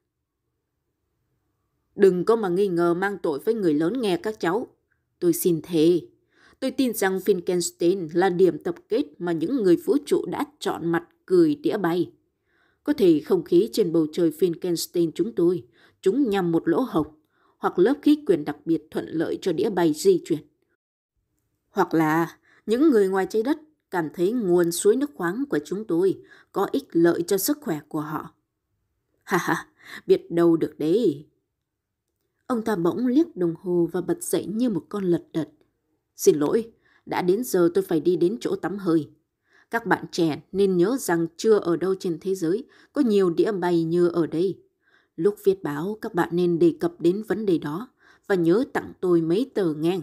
Đừng 1.95 2.25
có 2.25 2.35
mà 2.35 2.49
nghi 2.49 2.67
ngờ 2.67 2.93
mang 2.93 3.17
tội 3.23 3.39
với 3.39 3.53
người 3.53 3.73
lớn 3.73 4.01
nghe 4.01 4.17
các 4.17 4.39
cháu. 4.39 4.67
Tôi 5.19 5.33
xin 5.33 5.61
thề. 5.63 6.01
Tôi 6.59 6.71
tin 6.71 6.93
rằng 6.93 7.17
Finkenstein 7.17 8.09
là 8.13 8.29
điểm 8.29 8.63
tập 8.63 8.75
kết 8.89 9.05
mà 9.17 9.31
những 9.31 9.63
người 9.63 9.75
vũ 9.75 9.97
trụ 10.05 10.25
đã 10.25 10.45
chọn 10.59 10.91
mặt 10.91 11.07
cười 11.25 11.55
đĩa 11.55 11.77
bay. 11.77 12.11
Có 12.85 12.93
thể 12.93 13.21
không 13.25 13.43
khí 13.43 13.69
trên 13.73 13.93
bầu 13.93 14.07
trời 14.11 14.31
Finkenstein 14.39 15.11
chúng 15.15 15.35
tôi, 15.35 15.63
chúng 16.01 16.29
nhằm 16.29 16.51
một 16.51 16.67
lỗ 16.67 16.79
hổng 16.79 17.07
hoặc 17.57 17.79
lớp 17.79 17.93
khí 18.01 18.23
quyển 18.25 18.45
đặc 18.45 18.57
biệt 18.65 18.87
thuận 18.91 19.07
lợi 19.07 19.37
cho 19.41 19.53
đĩa 19.53 19.69
bay 19.69 19.93
di 19.93 20.21
chuyển. 20.25 20.39
Hoặc 21.69 21.93
là 21.93 22.37
những 22.65 22.89
người 22.89 23.09
ngoài 23.09 23.27
trái 23.29 23.43
đất 23.43 23.57
cảm 23.91 24.09
thấy 24.13 24.31
nguồn 24.31 24.71
suối 24.71 24.95
nước 24.95 25.11
khoáng 25.15 25.43
của 25.49 25.59
chúng 25.65 25.85
tôi 25.87 26.21
có 26.51 26.67
ích 26.71 26.85
lợi 26.91 27.23
cho 27.27 27.37
sức 27.37 27.57
khỏe 27.61 27.79
của 27.87 28.01
họ. 28.01 28.33
Ha 29.23 29.37
ha, 29.37 29.67
biết 30.07 30.31
đâu 30.31 30.57
được 30.57 30.79
đấy. 30.79 31.25
Ông 32.47 32.61
ta 32.61 32.75
bỗng 32.75 33.07
liếc 33.07 33.35
đồng 33.35 33.55
hồ 33.55 33.89
và 33.91 34.01
bật 34.01 34.23
dậy 34.23 34.45
như 34.45 34.69
một 34.69 34.85
con 34.89 35.03
lật 35.03 35.23
đật. 35.33 35.49
Xin 36.15 36.37
lỗi, 36.37 36.71
đã 37.05 37.21
đến 37.21 37.43
giờ 37.43 37.69
tôi 37.73 37.83
phải 37.83 37.99
đi 37.99 38.15
đến 38.15 38.37
chỗ 38.39 38.55
tắm 38.55 38.77
hơi. 38.77 39.09
Các 39.75 39.86
bạn 39.86 40.05
trẻ 40.12 40.41
nên 40.51 40.77
nhớ 40.77 40.98
rằng 41.00 41.27
chưa 41.38 41.58
ở 41.58 41.77
đâu 41.77 41.96
trên 41.96 42.17
thế 42.22 42.36
giới 42.36 42.63
có 42.94 43.01
nhiều 43.01 43.29
đĩa 43.29 43.51
bay 43.51 43.84
như 43.84 44.08
ở 44.08 44.27
đây. 44.27 44.60
Lúc 45.15 45.36
viết 45.46 45.63
báo, 45.63 45.98
các 46.01 46.13
bạn 46.13 46.29
nên 46.32 46.60
đề 46.60 46.75
cập 46.79 46.94
đến 47.00 47.24
vấn 47.27 47.46
đề 47.46 47.58
đó 47.58 47.89
và 48.27 48.36
nhớ 48.36 48.63
tặng 48.74 48.94
tôi 49.01 49.22
mấy 49.22 49.51
tờ 49.53 49.74
ngang. 49.74 50.01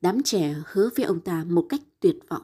Đám 0.00 0.22
trẻ 0.22 0.56
hứa 0.66 0.90
với 0.96 1.06
ông 1.06 1.20
ta 1.20 1.44
một 1.48 1.66
cách 1.68 1.80
tuyệt 2.00 2.16
vọng. 2.28 2.42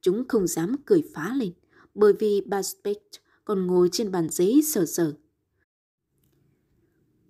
Chúng 0.00 0.28
không 0.28 0.46
dám 0.46 0.76
cười 0.86 1.04
phá 1.14 1.34
lên, 1.34 1.52
bởi 1.94 2.12
vì 2.18 2.40
bà 2.46 2.62
Specht 2.62 3.20
còn 3.44 3.66
ngồi 3.66 3.88
trên 3.92 4.10
bàn 4.10 4.28
giấy 4.30 4.62
sờ 4.62 4.86
sờ. 4.86 5.14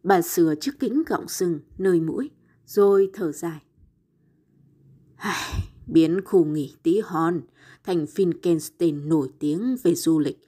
Bà 0.02 0.22
sửa 0.22 0.54
chiếc 0.60 0.72
kính 0.78 1.02
gọng 1.06 1.28
sừng 1.28 1.60
nơi 1.78 2.00
mũi, 2.00 2.30
rồi 2.66 3.10
thở 3.14 3.32
dài. 3.32 3.62
Ai, 5.16 5.75
biến 5.86 6.20
khu 6.24 6.44
nghỉ 6.44 6.74
tí 6.82 7.00
hon 7.04 7.40
thành 7.84 8.04
Finkenstein 8.04 9.08
nổi 9.08 9.28
tiếng 9.38 9.76
về 9.82 9.94
du 9.94 10.18
lịch 10.18 10.38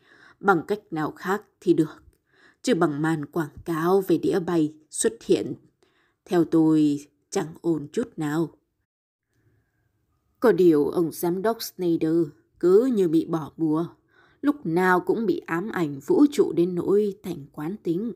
bằng 0.41 0.63
cách 0.69 0.81
nào 0.91 1.11
khác 1.11 1.43
thì 1.61 1.75
được. 1.75 2.03
Chứ 2.63 2.75
bằng 2.75 3.03
màn 3.03 3.27
quảng 3.27 3.57
cáo 3.65 4.01
về 4.09 4.19
đĩa 4.19 4.41
bay 4.41 4.75
xuất 4.91 5.13
hiện, 5.25 5.55
theo 6.25 6.45
tôi 6.45 7.07
chẳng 7.31 7.55
ổn 7.61 7.89
chút 7.93 8.09
nào. 8.17 8.51
Có 10.41 10.53
điều 10.53 10.89
ông 10.89 11.13
giám 11.13 11.43
đốc 11.43 11.63
Snyder 11.63 12.17
cứ 12.61 12.85
như 12.95 13.09
bị 13.09 13.27
bỏ 13.27 13.53
bùa, 13.57 13.87
lúc 14.41 14.67
nào 14.67 15.01
cũng 15.01 15.27
bị 15.27 15.43
ám 15.47 15.71
ảnh 15.73 16.01
vũ 16.07 16.27
trụ 16.33 16.53
đến 16.53 16.75
nỗi 16.75 17.15
thành 17.23 17.47
quán 17.53 17.77
tính. 17.83 18.13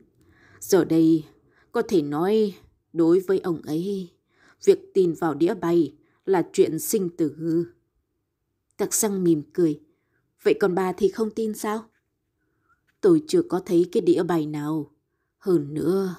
Giờ 0.59 0.85
đây, 0.85 1.25
có 1.71 1.81
thể 1.87 2.01
nói 2.01 2.53
đối 2.93 3.19
với 3.19 3.39
ông 3.39 3.61
ấy, 3.61 4.09
việc 4.65 4.93
tin 4.93 5.13
vào 5.13 5.33
đĩa 5.33 5.53
bay 5.53 5.93
là 6.25 6.49
chuyện 6.53 6.79
sinh 6.79 7.09
tử. 7.17 7.65
Tặc 8.77 8.93
xăng 8.93 9.23
mỉm 9.23 9.43
cười. 9.53 9.79
Vậy 10.43 10.53
còn 10.59 10.75
bà 10.75 10.93
thì 10.93 11.09
không 11.09 11.31
tin 11.31 11.53
sao? 11.53 11.85
Tôi 13.01 13.23
chưa 13.27 13.41
có 13.41 13.59
thấy 13.65 13.89
cái 13.91 14.01
đĩa 14.01 14.23
bài 14.23 14.45
nào. 14.45 14.91
Hơn 15.37 15.73
nữa, 15.73 16.15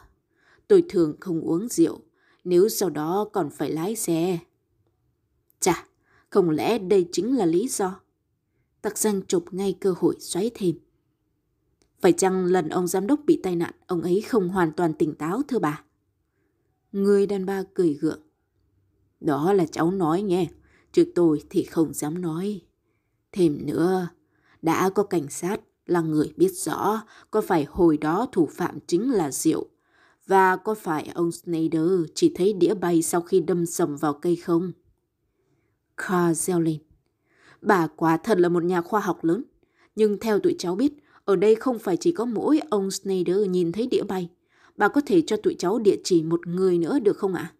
tôi 0.68 0.84
thường 0.88 1.16
không 1.20 1.40
uống 1.40 1.68
rượu 1.68 2.00
nếu 2.44 2.68
sau 2.68 2.90
đó 2.90 3.28
còn 3.32 3.50
phải 3.50 3.70
lái 3.70 3.96
xe. 3.96 4.38
Chà, 5.60 5.86
Không 6.30 6.50
lẽ 6.50 6.78
đây 6.78 7.08
chính 7.12 7.36
là 7.36 7.46
lý 7.46 7.68
do? 7.68 8.00
Tặc 8.82 8.98
xăng 8.98 9.22
chụp 9.26 9.44
ngay 9.50 9.76
cơ 9.80 9.94
hội 9.98 10.16
xoáy 10.20 10.50
thêm. 10.54 10.74
Phải 12.00 12.12
chăng 12.12 12.44
lần 12.44 12.68
ông 12.68 12.86
giám 12.86 13.06
đốc 13.06 13.20
bị 13.26 13.40
tai 13.42 13.56
nạn, 13.56 13.74
ông 13.86 14.02
ấy 14.02 14.20
không 14.20 14.48
hoàn 14.48 14.72
toàn 14.72 14.94
tỉnh 14.94 15.14
táo 15.14 15.42
thưa 15.48 15.58
bà? 15.58 15.84
Người 16.92 17.26
đàn 17.26 17.46
bà 17.46 17.62
cười 17.74 17.94
gượng. 17.94 18.20
Đó 19.24 19.52
là 19.52 19.66
cháu 19.72 19.90
nói 19.90 20.22
nghe, 20.22 20.48
chứ 20.92 21.04
tôi 21.14 21.42
thì 21.50 21.62
không 21.62 21.94
dám 21.94 22.20
nói. 22.20 22.60
Thêm 23.32 23.66
nữa, 23.66 24.08
đã 24.62 24.90
có 24.90 25.02
cảnh 25.02 25.30
sát 25.30 25.60
là 25.86 26.00
người 26.00 26.32
biết 26.36 26.52
rõ 26.52 27.02
có 27.30 27.40
phải 27.40 27.66
hồi 27.68 27.96
đó 27.96 28.26
thủ 28.32 28.48
phạm 28.52 28.78
chính 28.86 29.10
là 29.10 29.30
Diệu 29.30 29.66
và 30.26 30.56
có 30.56 30.74
phải 30.74 31.10
ông 31.14 31.32
Snyder 31.32 31.90
chỉ 32.14 32.32
thấy 32.34 32.52
đĩa 32.52 32.74
bay 32.74 33.02
sau 33.02 33.20
khi 33.20 33.40
đâm 33.40 33.66
sầm 33.66 33.96
vào 33.96 34.12
cây 34.12 34.36
không? 34.36 34.72
Carl 35.96 36.32
reo 36.32 36.60
lên. 36.60 36.78
Bà 37.62 37.86
quả 37.86 38.16
thật 38.16 38.38
là 38.38 38.48
một 38.48 38.64
nhà 38.64 38.80
khoa 38.80 39.00
học 39.00 39.24
lớn. 39.24 39.44
Nhưng 39.96 40.18
theo 40.18 40.38
tụi 40.38 40.54
cháu 40.58 40.74
biết, 40.74 40.92
ở 41.24 41.36
đây 41.36 41.54
không 41.54 41.78
phải 41.78 41.96
chỉ 41.96 42.12
có 42.12 42.24
mỗi 42.24 42.60
ông 42.70 42.90
Snyder 42.90 43.48
nhìn 43.48 43.72
thấy 43.72 43.86
đĩa 43.86 44.02
bay. 44.02 44.30
Bà 44.76 44.88
có 44.88 45.00
thể 45.06 45.22
cho 45.26 45.36
tụi 45.36 45.54
cháu 45.58 45.78
địa 45.78 45.96
chỉ 46.04 46.22
một 46.22 46.46
người 46.46 46.78
nữa 46.78 46.98
được 46.98 47.16
không 47.18 47.34
ạ? 47.34 47.52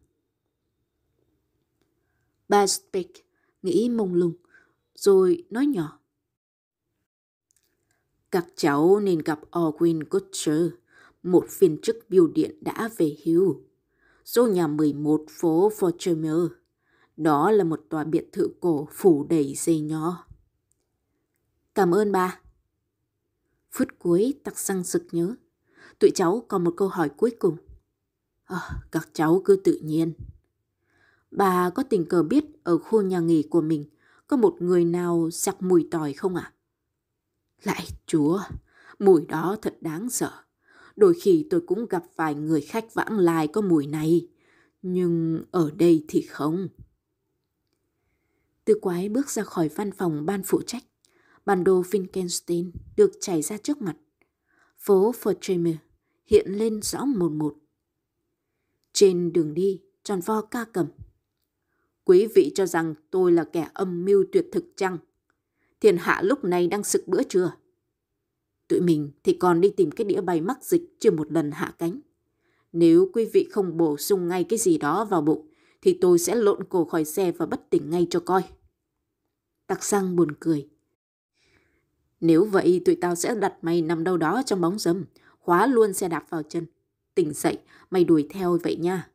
Bà 2.54 2.66
Speck 2.66 3.10
nghĩ 3.62 3.88
mông 3.88 4.14
lung, 4.14 4.32
rồi 4.94 5.44
nói 5.50 5.66
nhỏ. 5.66 6.00
Các 8.30 8.46
cháu 8.56 9.00
nên 9.00 9.18
gặp 9.18 9.40
Orwin 9.50 10.04
Kutcher, 10.04 10.62
một 11.22 11.46
viên 11.58 11.78
chức 11.82 11.96
biêu 12.08 12.26
điện 12.26 12.58
đã 12.60 12.90
về 12.96 13.16
hưu. 13.24 13.60
Số 14.24 14.46
nhà 14.46 14.66
11 14.66 15.24
phố 15.28 15.70
Fortimer. 15.78 16.48
Đó 17.16 17.50
là 17.50 17.64
một 17.64 17.80
tòa 17.88 18.04
biệt 18.04 18.32
thự 18.32 18.48
cổ 18.60 18.88
phủ 18.92 19.26
đầy 19.30 19.54
dây 19.56 19.80
nho. 19.80 20.26
Cảm 21.74 21.94
ơn 21.94 22.12
bà. 22.12 22.40
Phút 23.72 23.88
cuối 23.98 24.34
tặc 24.44 24.58
răng 24.58 24.84
sực 24.84 25.06
nhớ. 25.12 25.34
Tụi 25.98 26.10
cháu 26.14 26.44
còn 26.48 26.64
một 26.64 26.74
câu 26.76 26.88
hỏi 26.88 27.08
cuối 27.08 27.36
cùng. 27.38 27.56
À, 28.44 28.82
các 28.90 29.08
cháu 29.12 29.42
cứ 29.44 29.56
tự 29.64 29.78
nhiên. 29.82 30.12
Bà 31.36 31.70
có 31.70 31.82
tình 31.82 32.04
cờ 32.04 32.22
biết 32.22 32.44
ở 32.62 32.78
khu 32.78 33.02
nhà 33.02 33.20
nghỉ 33.20 33.42
của 33.42 33.60
mình 33.60 33.84
có 34.26 34.36
một 34.36 34.56
người 34.60 34.84
nào 34.84 35.30
sặc 35.30 35.62
mùi 35.62 35.88
tỏi 35.90 36.12
không 36.12 36.36
ạ? 36.36 36.52
À? 36.52 36.54
Lại 37.62 37.86
chúa, 38.06 38.40
mùi 38.98 39.26
đó 39.26 39.56
thật 39.62 39.76
đáng 39.80 40.10
sợ. 40.10 40.32
Đôi 40.96 41.14
khi 41.22 41.46
tôi 41.50 41.60
cũng 41.66 41.86
gặp 41.86 42.04
vài 42.16 42.34
người 42.34 42.60
khách 42.60 42.94
vãng 42.94 43.18
lai 43.18 43.48
có 43.48 43.60
mùi 43.60 43.86
này, 43.86 44.28
nhưng 44.82 45.44
ở 45.50 45.70
đây 45.70 46.04
thì 46.08 46.22
không. 46.22 46.68
Tư 48.64 48.74
quái 48.80 49.08
bước 49.08 49.30
ra 49.30 49.42
khỏi 49.42 49.68
văn 49.68 49.92
phòng 49.92 50.26
ban 50.26 50.42
phụ 50.42 50.62
trách. 50.62 50.84
Bản 51.46 51.64
đồ 51.64 51.82
Finkenstein 51.82 52.70
được 52.96 53.10
chảy 53.20 53.42
ra 53.42 53.56
trước 53.56 53.82
mặt. 53.82 53.96
Phố 54.78 55.12
Fortremer 55.22 55.76
hiện 56.26 56.50
lên 56.50 56.82
rõ 56.82 57.04
một 57.04 57.32
một. 57.32 57.54
Trên 58.92 59.32
đường 59.32 59.54
đi, 59.54 59.82
tròn 60.02 60.20
vo 60.20 60.40
ca 60.40 60.64
cầm. 60.72 60.86
Quý 62.04 62.26
vị 62.34 62.52
cho 62.54 62.66
rằng 62.66 62.94
tôi 63.10 63.32
là 63.32 63.44
kẻ 63.44 63.68
âm 63.74 64.04
mưu 64.04 64.24
tuyệt 64.32 64.46
thực 64.52 64.64
chăng? 64.76 64.98
Thiên 65.80 65.96
hạ 65.96 66.20
lúc 66.24 66.44
này 66.44 66.66
đang 66.66 66.84
sực 66.84 67.08
bữa 67.08 67.22
trưa. 67.22 67.52
Tụi 68.68 68.80
mình 68.80 69.10
thì 69.22 69.32
còn 69.32 69.60
đi 69.60 69.70
tìm 69.76 69.90
cái 69.90 70.04
đĩa 70.04 70.20
bay 70.20 70.40
mắc 70.40 70.64
dịch 70.64 70.82
chưa 71.00 71.10
một 71.10 71.32
lần 71.32 71.50
hạ 71.50 71.74
cánh. 71.78 72.00
Nếu 72.72 73.10
quý 73.12 73.24
vị 73.32 73.48
không 73.50 73.76
bổ 73.76 73.96
sung 73.96 74.28
ngay 74.28 74.44
cái 74.44 74.58
gì 74.58 74.78
đó 74.78 75.04
vào 75.04 75.22
bụng, 75.22 75.48
thì 75.82 75.98
tôi 76.00 76.18
sẽ 76.18 76.34
lộn 76.34 76.64
cổ 76.64 76.84
khỏi 76.84 77.04
xe 77.04 77.32
và 77.32 77.46
bất 77.46 77.70
tỉnh 77.70 77.90
ngay 77.90 78.06
cho 78.10 78.20
coi. 78.20 78.42
Tặc 79.66 79.84
sang 79.84 80.16
buồn 80.16 80.28
cười. 80.40 80.68
Nếu 82.20 82.44
vậy 82.44 82.82
tụi 82.84 82.96
tao 82.96 83.14
sẽ 83.14 83.34
đặt 83.34 83.54
mày 83.62 83.82
nằm 83.82 84.04
đâu 84.04 84.16
đó 84.16 84.42
trong 84.46 84.60
bóng 84.60 84.78
dâm, 84.78 85.04
khóa 85.38 85.66
luôn 85.66 85.92
xe 85.92 86.08
đạp 86.08 86.26
vào 86.30 86.42
chân. 86.42 86.66
Tỉnh 87.14 87.32
dậy, 87.32 87.58
mày 87.90 88.04
đuổi 88.04 88.26
theo 88.30 88.58
vậy 88.62 88.76
nha. 88.76 89.10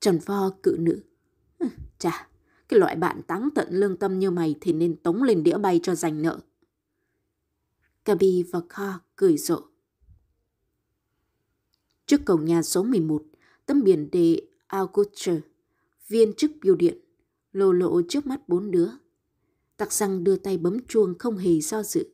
Trần 0.00 0.18
Vo 0.18 0.50
cự 0.62 0.76
nữ. 0.78 1.00
Chà, 1.98 2.28
cái 2.68 2.80
loại 2.80 2.96
bạn 2.96 3.22
táng 3.22 3.48
tận 3.54 3.68
lương 3.70 3.96
tâm 3.96 4.18
như 4.18 4.30
mày 4.30 4.54
thì 4.60 4.72
nên 4.72 4.96
tống 4.96 5.22
lên 5.22 5.42
đĩa 5.42 5.58
bay 5.58 5.80
cho 5.82 5.94
giành 5.94 6.22
nợ. 6.22 6.38
Gabi 8.04 8.44
và 8.52 8.60
Kha 8.68 8.92
cười 9.16 9.36
rộ. 9.36 9.62
Trước 12.06 12.20
cổng 12.24 12.44
nhà 12.44 12.62
số 12.62 12.82
11, 12.82 13.22
tấm 13.66 13.82
biển 13.82 14.10
đề 14.10 14.40
Auguste, 14.66 15.40
viên 16.08 16.34
chức 16.34 16.50
biêu 16.60 16.76
điện, 16.76 16.98
lồ 17.52 17.72
lộ 17.72 18.02
trước 18.08 18.26
mắt 18.26 18.48
bốn 18.48 18.70
đứa. 18.70 18.88
Tặc 19.76 19.92
răng 19.92 20.24
đưa 20.24 20.36
tay 20.36 20.58
bấm 20.58 20.86
chuông 20.86 21.18
không 21.18 21.36
hề 21.36 21.60
do 21.60 21.82
dự. 21.82 22.06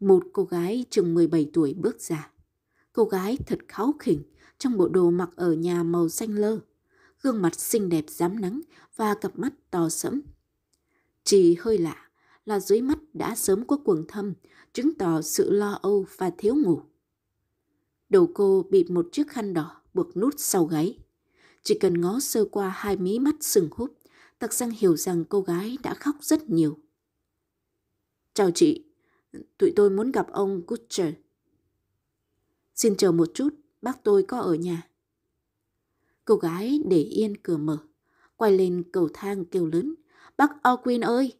Một 0.00 0.24
cô 0.32 0.44
gái 0.44 0.84
chừng 0.90 1.14
17 1.14 1.50
tuổi 1.52 1.74
bước 1.74 2.00
ra. 2.00 2.32
Cô 2.92 3.04
gái 3.04 3.38
thật 3.46 3.58
kháu 3.68 3.94
khỉnh 3.98 4.22
trong 4.58 4.78
bộ 4.78 4.88
đồ 4.88 5.10
mặc 5.10 5.30
ở 5.36 5.52
nhà 5.52 5.82
màu 5.82 6.08
xanh 6.08 6.34
lơ, 6.34 6.58
gương 7.22 7.42
mặt 7.42 7.60
xinh 7.60 7.88
đẹp 7.88 8.04
dám 8.08 8.40
nắng 8.40 8.60
và 8.96 9.14
cặp 9.14 9.38
mắt 9.38 9.52
to 9.70 9.88
sẫm. 9.88 10.20
Chỉ 11.24 11.54
hơi 11.60 11.78
lạ 11.78 12.08
là 12.44 12.60
dưới 12.60 12.80
mắt 12.80 12.98
đã 13.12 13.34
sớm 13.34 13.66
có 13.66 13.76
quầng 13.76 14.04
thâm, 14.08 14.34
chứng 14.72 14.94
tỏ 14.94 15.22
sự 15.22 15.50
lo 15.50 15.78
âu 15.82 16.06
và 16.16 16.30
thiếu 16.38 16.54
ngủ. 16.54 16.82
Đầu 18.08 18.30
cô 18.34 18.66
bị 18.70 18.84
một 18.88 19.08
chiếc 19.12 19.28
khăn 19.28 19.54
đỏ 19.54 19.82
buộc 19.94 20.16
nút 20.16 20.34
sau 20.38 20.64
gáy. 20.64 20.98
Chỉ 21.62 21.78
cần 21.78 22.00
ngó 22.00 22.20
sơ 22.20 22.44
qua 22.44 22.68
hai 22.68 22.96
mí 22.96 23.18
mắt 23.18 23.34
sừng 23.40 23.68
húp, 23.72 23.98
Tặc 24.38 24.54
Giang 24.54 24.70
hiểu 24.70 24.96
rằng 24.96 25.24
cô 25.24 25.40
gái 25.40 25.78
đã 25.82 25.94
khóc 25.94 26.16
rất 26.20 26.50
nhiều. 26.50 26.78
Chào 28.34 28.50
chị, 28.50 28.84
tụi 29.58 29.72
tôi 29.76 29.90
muốn 29.90 30.12
gặp 30.12 30.26
ông 30.32 30.66
Kutcher. 30.66 31.14
Xin 32.74 32.96
chờ 32.96 33.12
một 33.12 33.30
chút, 33.34 33.54
bác 33.82 34.04
tôi 34.04 34.22
có 34.22 34.40
ở 34.40 34.54
nhà. 34.54 34.89
Cô 36.24 36.36
gái 36.36 36.80
để 36.84 37.02
yên 37.02 37.36
cửa 37.36 37.56
mở, 37.56 37.78
quay 38.36 38.52
lên 38.52 38.82
cầu 38.92 39.08
thang 39.14 39.44
kêu 39.44 39.66
lớn. 39.66 39.94
Bác 40.36 40.50
Orwin 40.62 41.06
ơi! 41.06 41.32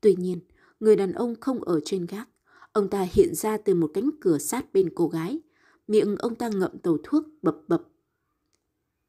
Tuy 0.00 0.14
nhiên, 0.14 0.40
người 0.80 0.96
đàn 0.96 1.12
ông 1.12 1.34
không 1.40 1.64
ở 1.64 1.80
trên 1.84 2.06
gác. 2.06 2.28
Ông 2.72 2.90
ta 2.90 3.06
hiện 3.12 3.34
ra 3.34 3.56
từ 3.56 3.74
một 3.74 3.90
cánh 3.94 4.10
cửa 4.20 4.38
sát 4.38 4.72
bên 4.72 4.90
cô 4.94 5.08
gái. 5.08 5.40
Miệng 5.88 6.16
ông 6.16 6.34
ta 6.34 6.48
ngậm 6.48 6.78
tàu 6.78 6.96
thuốc 7.04 7.24
bập 7.42 7.56
bập. 7.68 7.82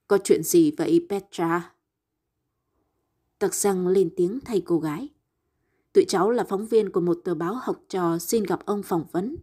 Có 0.07 0.17
chuyện 0.23 0.43
gì 0.43 0.71
vậy 0.71 1.07
Petra? 1.09 1.73
Tặc 3.39 3.53
răng 3.53 3.87
lên 3.87 4.09
tiếng 4.15 4.39
thay 4.45 4.61
cô 4.65 4.79
gái. 4.79 5.09
Tụi 5.93 6.05
cháu 6.07 6.31
là 6.31 6.43
phóng 6.43 6.67
viên 6.67 6.91
của 6.91 7.01
một 7.01 7.21
tờ 7.23 7.35
báo 7.35 7.55
học 7.61 7.81
trò 7.89 8.17
xin 8.17 8.43
gặp 8.43 8.65
ông 8.65 8.83
phỏng 8.83 9.05
vấn. 9.11 9.35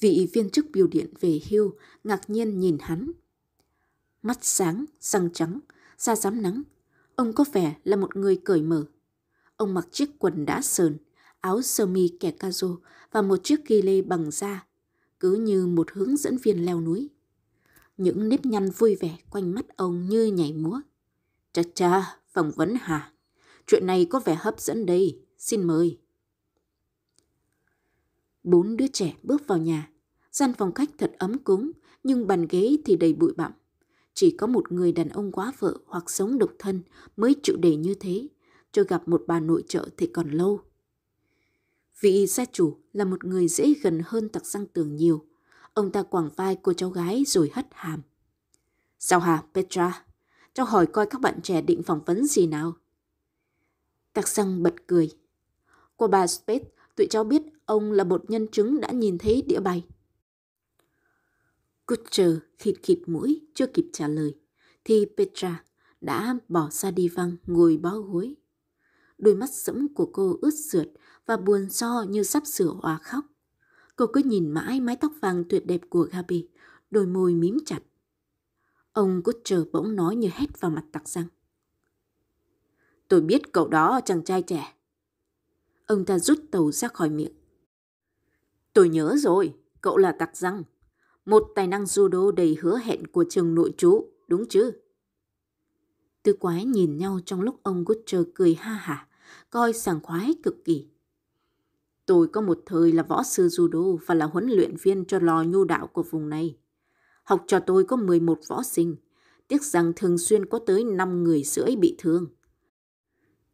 Vị 0.00 0.28
viên 0.32 0.50
chức 0.50 0.66
biểu 0.72 0.86
điện 0.86 1.14
về 1.20 1.40
hưu 1.50 1.72
ngạc 2.04 2.30
nhiên 2.30 2.60
nhìn 2.60 2.76
hắn. 2.80 3.12
Mắt 4.22 4.38
sáng, 4.42 4.84
răng 5.00 5.28
trắng, 5.32 5.60
da 5.98 6.16
rám 6.16 6.42
nắng. 6.42 6.62
Ông 7.14 7.32
có 7.32 7.44
vẻ 7.52 7.76
là 7.84 7.96
một 7.96 8.16
người 8.16 8.40
cởi 8.44 8.62
mở. 8.62 8.84
Ông 9.56 9.74
mặc 9.74 9.88
chiếc 9.92 10.18
quần 10.18 10.46
đã 10.46 10.60
sờn, 10.62 10.96
áo 11.40 11.62
sơ 11.62 11.86
mi 11.86 12.08
kẻ 12.20 12.30
ca 12.30 12.50
rô 12.50 12.76
và 13.12 13.22
một 13.22 13.40
chiếc 13.44 13.64
ghi 13.66 13.82
lê 13.82 14.02
bằng 14.02 14.30
da, 14.30 14.66
cứ 15.20 15.34
như 15.34 15.66
một 15.66 15.92
hướng 15.92 16.16
dẫn 16.16 16.36
viên 16.36 16.64
leo 16.64 16.80
núi. 16.80 17.10
Những 17.96 18.28
nếp 18.28 18.46
nhăn 18.46 18.70
vui 18.70 18.96
vẻ 18.96 19.18
quanh 19.30 19.54
mắt 19.54 19.76
ông 19.76 20.08
như 20.08 20.26
nhảy 20.26 20.52
múa. 20.52 20.80
Chà 21.52 21.62
chà, 21.74 22.18
phỏng 22.32 22.50
vấn 22.50 22.74
hả? 22.80 23.12
Chuyện 23.66 23.86
này 23.86 24.06
có 24.10 24.20
vẻ 24.20 24.34
hấp 24.40 24.60
dẫn 24.60 24.86
đây, 24.86 25.20
xin 25.38 25.64
mời. 25.64 25.98
Bốn 28.50 28.76
đứa 28.76 28.86
trẻ 28.86 29.14
bước 29.22 29.46
vào 29.46 29.58
nhà. 29.58 29.90
Gian 30.32 30.52
phòng 30.52 30.74
khách 30.74 30.90
thật 30.98 31.12
ấm 31.18 31.38
cúng, 31.38 31.70
nhưng 32.02 32.26
bàn 32.26 32.46
ghế 32.50 32.76
thì 32.84 32.96
đầy 32.96 33.12
bụi 33.12 33.32
bặm. 33.36 33.52
Chỉ 34.14 34.30
có 34.30 34.46
một 34.46 34.72
người 34.72 34.92
đàn 34.92 35.08
ông 35.08 35.32
quá 35.32 35.52
vợ 35.58 35.78
hoặc 35.86 36.10
sống 36.10 36.38
độc 36.38 36.50
thân 36.58 36.82
mới 37.16 37.36
chịu 37.42 37.56
để 37.56 37.76
như 37.76 37.94
thế, 37.94 38.28
cho 38.72 38.84
gặp 38.88 39.08
một 39.08 39.24
bà 39.26 39.40
nội 39.40 39.62
trợ 39.68 39.88
thì 39.96 40.06
còn 40.06 40.30
lâu. 40.30 40.60
Vị 42.00 42.26
gia 42.26 42.44
chủ 42.44 42.76
là 42.92 43.04
một 43.04 43.24
người 43.24 43.48
dễ 43.48 43.74
gần 43.82 44.02
hơn 44.04 44.28
tặc 44.28 44.46
răng 44.46 44.66
tường 44.66 44.96
nhiều. 44.96 45.24
Ông 45.74 45.92
ta 45.92 46.02
quàng 46.02 46.30
vai 46.36 46.56
cô 46.62 46.72
cháu 46.72 46.90
gái 46.90 47.24
rồi 47.26 47.50
hất 47.54 47.66
hàm. 47.72 48.02
Sao 48.98 49.20
hả, 49.20 49.42
Petra? 49.54 50.04
Cháu 50.54 50.66
hỏi 50.66 50.86
coi 50.86 51.06
các 51.06 51.20
bạn 51.20 51.40
trẻ 51.42 51.62
định 51.62 51.82
phỏng 51.82 52.00
vấn 52.06 52.26
gì 52.26 52.46
nào? 52.46 52.72
tạc 54.12 54.28
răng 54.28 54.62
bật 54.62 54.74
cười. 54.86 55.10
Qua 55.96 56.08
bà 56.08 56.26
Spade, 56.26 56.64
tụi 56.96 57.06
cháu 57.10 57.24
biết 57.24 57.42
ông 57.68 57.92
là 57.92 58.04
một 58.04 58.30
nhân 58.30 58.46
chứng 58.52 58.80
đã 58.80 58.90
nhìn 58.90 59.18
thấy 59.18 59.42
đĩa 59.42 59.60
bay. 59.60 59.86
Kutcher 61.86 62.36
khịt 62.58 62.74
khịt 62.82 62.98
mũi 63.06 63.46
chưa 63.54 63.66
kịp 63.66 63.86
trả 63.92 64.08
lời, 64.08 64.34
thì 64.84 65.06
Petra 65.16 65.64
đã 66.00 66.36
bỏ 66.48 66.68
ra 66.72 66.90
đi 66.90 67.08
văng 67.08 67.36
ngồi 67.46 67.76
bó 67.76 67.98
gối. 67.98 68.34
Đôi 69.18 69.34
mắt 69.34 69.50
sẫm 69.52 69.94
của 69.94 70.10
cô 70.12 70.38
ướt 70.42 70.50
sượt 70.50 70.88
và 71.26 71.36
buồn 71.36 71.70
so 71.70 72.04
như 72.08 72.22
sắp 72.22 72.46
sửa 72.46 72.74
hòa 72.82 72.98
khóc. 73.02 73.24
Cô 73.96 74.06
cứ 74.06 74.20
nhìn 74.24 74.50
mãi 74.50 74.80
mái 74.80 74.96
tóc 74.96 75.12
vàng 75.20 75.44
tuyệt 75.48 75.66
đẹp 75.66 75.80
của 75.90 76.08
Gabi, 76.12 76.48
đôi 76.90 77.06
môi 77.06 77.34
mím 77.34 77.58
chặt. 77.66 77.80
Ông 78.92 79.22
Kutcher 79.22 79.60
bỗng 79.72 79.96
nói 79.96 80.16
như 80.16 80.28
hét 80.32 80.60
vào 80.60 80.70
mặt 80.70 80.84
tặc 80.92 81.08
răng. 81.08 81.26
Tôi 83.08 83.20
biết 83.20 83.52
cậu 83.52 83.68
đó 83.68 84.00
chàng 84.04 84.24
trai 84.24 84.42
trẻ. 84.42 84.74
Ông 85.86 86.04
ta 86.04 86.18
rút 86.18 86.38
tàu 86.50 86.72
ra 86.72 86.88
khỏi 86.88 87.10
miệng. 87.10 87.37
Tôi 88.78 88.88
nhớ 88.88 89.16
rồi, 89.18 89.54
cậu 89.80 89.96
là 89.96 90.12
tặc 90.12 90.36
răng. 90.36 90.62
Một 91.26 91.42
tài 91.54 91.66
năng 91.66 91.84
judo 91.84 92.30
đầy 92.30 92.56
hứa 92.60 92.78
hẹn 92.78 93.06
của 93.06 93.24
trường 93.30 93.54
nội 93.54 93.72
trú, 93.76 94.04
đúng 94.28 94.48
chứ? 94.48 94.72
Tư 96.22 96.32
quái 96.32 96.64
nhìn 96.64 96.98
nhau 96.98 97.20
trong 97.24 97.40
lúc 97.40 97.60
ông 97.62 97.84
Kutcher 97.84 98.22
cười 98.34 98.54
ha 98.54 98.72
hả, 98.72 99.08
coi 99.50 99.72
sảng 99.72 100.00
khoái 100.02 100.34
cực 100.42 100.64
kỳ. 100.64 100.88
Tôi 102.06 102.28
có 102.28 102.40
một 102.40 102.58
thời 102.66 102.92
là 102.92 103.02
võ 103.02 103.22
sư 103.22 103.46
judo 103.46 103.98
và 104.06 104.14
là 104.14 104.26
huấn 104.26 104.46
luyện 104.46 104.74
viên 104.82 105.04
cho 105.04 105.18
lò 105.18 105.42
nhu 105.42 105.64
đạo 105.64 105.86
của 105.86 106.02
vùng 106.02 106.28
này. 106.28 106.56
Học 107.24 107.44
trò 107.46 107.60
tôi 107.60 107.84
có 107.84 107.96
11 107.96 108.38
võ 108.48 108.62
sinh, 108.62 108.96
tiếc 109.48 109.62
rằng 109.62 109.92
thường 109.96 110.18
xuyên 110.18 110.46
có 110.46 110.58
tới 110.66 110.84
5 110.84 111.24
người 111.24 111.42
rưỡi 111.42 111.76
bị 111.76 111.96
thương. 111.98 112.26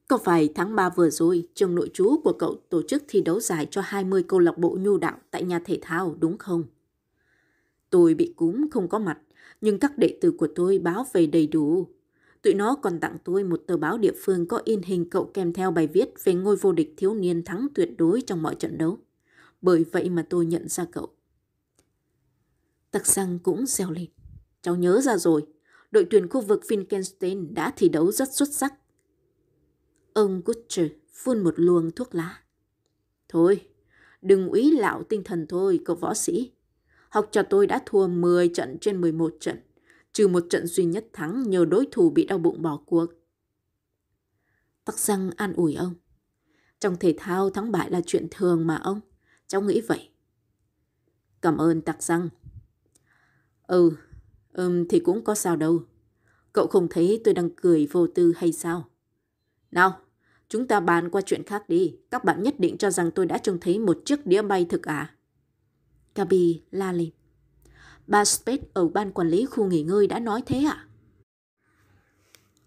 Có 0.08 0.18
phải 0.18 0.48
tháng 0.54 0.74
3 0.74 0.90
vừa 0.90 1.10
rồi, 1.10 1.48
trường 1.54 1.74
nội 1.74 1.90
trú 1.94 2.20
của 2.24 2.32
cậu 2.32 2.60
tổ 2.68 2.82
chức 2.82 3.02
thi 3.08 3.20
đấu 3.20 3.40
giải 3.40 3.66
cho 3.70 3.80
20 3.84 4.24
câu 4.28 4.40
lạc 4.40 4.58
bộ 4.58 4.78
nhu 4.80 4.98
đạo 4.98 5.18
tại 5.30 5.44
nhà 5.44 5.60
thể 5.64 5.78
thao, 5.82 6.16
đúng 6.20 6.38
không? 6.38 6.64
Tôi 7.90 8.14
bị 8.14 8.32
cúm 8.36 8.68
không 8.70 8.88
có 8.88 8.98
mặt, 8.98 9.18
nhưng 9.60 9.78
các 9.78 9.98
đệ 9.98 10.18
tử 10.20 10.30
của 10.30 10.48
tôi 10.54 10.78
báo 10.78 11.06
về 11.12 11.26
đầy 11.26 11.46
đủ. 11.46 11.88
Tụi 12.42 12.54
nó 12.54 12.74
còn 12.74 13.00
tặng 13.00 13.16
tôi 13.24 13.44
một 13.44 13.62
tờ 13.66 13.76
báo 13.76 13.98
địa 13.98 14.12
phương 14.24 14.46
có 14.46 14.60
in 14.64 14.82
hình 14.82 15.10
cậu 15.10 15.30
kèm 15.34 15.52
theo 15.52 15.70
bài 15.70 15.86
viết 15.86 16.08
về 16.24 16.34
ngôi 16.34 16.56
vô 16.56 16.72
địch 16.72 16.94
thiếu 16.96 17.14
niên 17.14 17.42
thắng 17.42 17.66
tuyệt 17.74 17.90
đối 17.98 18.22
trong 18.22 18.42
mọi 18.42 18.54
trận 18.54 18.78
đấu. 18.78 18.98
Bởi 19.62 19.84
vậy 19.92 20.10
mà 20.10 20.26
tôi 20.30 20.46
nhận 20.46 20.68
ra 20.68 20.84
cậu. 20.92 21.08
Tặc 22.90 23.06
xăng 23.06 23.38
cũng 23.38 23.66
reo 23.66 23.90
lên. 23.90 24.06
Cháu 24.62 24.76
nhớ 24.76 25.00
ra 25.00 25.16
rồi, 25.16 25.46
đội 25.90 26.06
tuyển 26.10 26.28
khu 26.28 26.40
vực 26.40 26.62
Finkenstein 26.68 27.54
đã 27.54 27.72
thi 27.76 27.88
đấu 27.88 28.12
rất 28.12 28.32
xuất 28.32 28.48
sắc. 28.52 28.74
Ông 30.14 30.42
Kutcher 30.42 30.86
phun 31.12 31.44
một 31.44 31.54
luồng 31.56 31.90
thuốc 31.90 32.14
lá. 32.14 32.42
Thôi, 33.28 33.68
đừng 34.22 34.48
úy 34.48 34.70
lạo 34.70 35.02
tinh 35.02 35.22
thần 35.24 35.46
thôi, 35.48 35.80
cậu 35.84 35.96
võ 35.96 36.14
sĩ. 36.14 36.52
Học 37.08 37.28
trò 37.32 37.42
tôi 37.42 37.66
đã 37.66 37.82
thua 37.86 38.06
10 38.08 38.48
trận 38.48 38.78
trên 38.80 39.00
11 39.00 39.34
trận, 39.40 39.60
trừ 40.12 40.28
một 40.28 40.46
trận 40.50 40.66
duy 40.66 40.84
nhất 40.84 41.06
thắng 41.12 41.50
nhờ 41.50 41.64
đối 41.64 41.88
thủ 41.92 42.10
bị 42.10 42.24
đau 42.24 42.38
bụng 42.38 42.62
bỏ 42.62 42.80
cuộc. 42.86 43.06
Tắc 44.84 44.98
răng 44.98 45.30
an 45.36 45.52
ủi 45.52 45.74
ông. 45.74 45.94
Trong 46.80 46.96
thể 46.96 47.14
thao 47.18 47.50
thắng 47.50 47.72
bại 47.72 47.90
là 47.90 48.00
chuyện 48.06 48.28
thường 48.30 48.66
mà 48.66 48.76
ông. 48.76 49.00
Cháu 49.46 49.60
nghĩ 49.60 49.80
vậy. 49.80 50.10
Cảm 51.42 51.56
ơn 51.56 51.80
tặc 51.80 52.02
răng. 52.02 52.28
Ừ, 53.66 53.90
um, 54.52 54.88
thì 54.88 55.00
cũng 55.00 55.24
có 55.24 55.34
sao 55.34 55.56
đâu. 55.56 55.82
Cậu 56.52 56.66
không 56.66 56.88
thấy 56.90 57.20
tôi 57.24 57.34
đang 57.34 57.50
cười 57.56 57.86
vô 57.86 58.06
tư 58.06 58.32
hay 58.36 58.52
sao? 58.52 58.90
Nào, 59.70 60.00
chúng 60.48 60.66
ta 60.66 60.80
bàn 60.80 61.10
qua 61.10 61.22
chuyện 61.26 61.42
khác 61.42 61.68
đi. 61.68 61.96
Các 62.10 62.24
bạn 62.24 62.42
nhất 62.42 62.60
định 62.60 62.78
cho 62.78 62.90
rằng 62.90 63.10
tôi 63.10 63.26
đã 63.26 63.38
trông 63.38 63.60
thấy 63.60 63.78
một 63.78 63.98
chiếc 64.04 64.26
đĩa 64.26 64.42
bay 64.42 64.66
thực 64.68 64.82
à? 64.82 65.14
Gabi 66.14 66.62
la 66.70 66.92
lên. 66.92 67.10
Bà 68.06 68.24
Spade 68.24 68.62
ở 68.72 68.88
ban 68.88 69.12
quản 69.12 69.28
lý 69.28 69.44
khu 69.44 69.66
nghỉ 69.66 69.82
ngơi 69.82 70.06
đã 70.06 70.18
nói 70.18 70.42
thế 70.46 70.64
ạ? 70.64 70.72
À? 70.72 70.88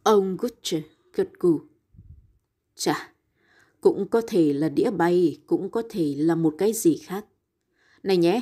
Ông 0.04 0.38
Gutche 0.38 0.82
gật 1.14 1.30
gù. 1.40 1.62
Chà, 2.76 3.14
cũng 3.82 4.08
có 4.08 4.22
thể 4.28 4.54
là 4.54 4.70
đĩa 4.70 4.92
bay, 4.92 5.38
cũng 5.48 5.72
có 5.72 5.84
thể 5.90 6.16
là 6.18 6.36
một 6.36 6.56
cái 6.58 6.74
gì 6.74 6.98
khác. 6.98 7.26
Này 8.04 8.18
nhé, 8.18 8.42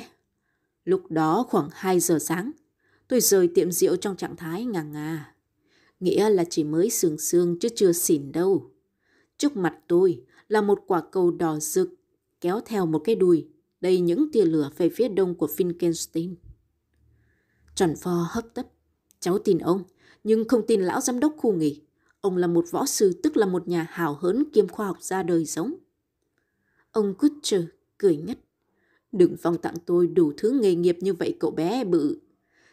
lúc 0.84 1.10
đó 1.10 1.46
khoảng 1.48 1.68
2 1.72 2.00
giờ 2.00 2.18
sáng, 2.18 2.52
tôi 3.08 3.20
rời 3.20 3.48
tiệm 3.54 3.72
rượu 3.72 3.96
trong 3.96 4.16
trạng 4.16 4.36
thái 4.36 4.64
ngà 4.64 4.82
ngà. 4.82 5.34
Nghĩa 6.00 6.28
là 6.28 6.44
chỉ 6.50 6.64
mới 6.64 6.90
sương 6.90 7.18
sương 7.18 7.58
chứ 7.58 7.68
chưa 7.76 7.92
xỉn 7.92 8.32
đâu. 8.32 8.70
Trước 9.38 9.56
mặt 9.56 9.78
tôi 9.88 10.24
là 10.48 10.60
một 10.60 10.82
quả 10.86 11.02
cầu 11.12 11.30
đỏ 11.30 11.58
rực 11.58 11.88
kéo 12.40 12.60
theo 12.66 12.86
một 12.86 12.98
cái 13.04 13.14
đùi 13.14 13.48
đầy 13.80 14.00
những 14.00 14.32
tia 14.32 14.44
lửa 14.44 14.70
về 14.76 14.88
phía 14.88 15.08
đông 15.08 15.34
của 15.34 15.46
Finkenstein. 15.56 16.34
Tròn 17.74 17.94
pho 17.96 18.26
hấp 18.30 18.54
tấp. 18.54 18.66
Cháu 19.20 19.38
tin 19.38 19.58
ông, 19.58 19.82
nhưng 20.24 20.48
không 20.48 20.66
tin 20.66 20.80
lão 20.80 21.00
giám 21.00 21.20
đốc 21.20 21.34
khu 21.36 21.52
nghỉ. 21.52 21.82
Ông 22.20 22.36
là 22.36 22.46
một 22.46 22.64
võ 22.70 22.86
sư 22.86 23.20
tức 23.22 23.36
là 23.36 23.46
một 23.46 23.68
nhà 23.68 23.86
hào 23.90 24.14
hớn 24.14 24.44
kiêm 24.52 24.68
khoa 24.68 24.86
học 24.86 25.02
ra 25.02 25.22
đời 25.22 25.46
sống. 25.46 25.74
Ông 26.90 27.14
Kutcher 27.14 27.62
cười 27.98 28.16
ngất. 28.16 28.38
Đừng 29.12 29.36
phong 29.42 29.58
tặng 29.58 29.74
tôi 29.86 30.06
đủ 30.06 30.32
thứ 30.36 30.58
nghề 30.62 30.74
nghiệp 30.74 30.96
như 31.00 31.12
vậy 31.12 31.36
cậu 31.40 31.50
bé 31.50 31.84
bự. 31.84 32.18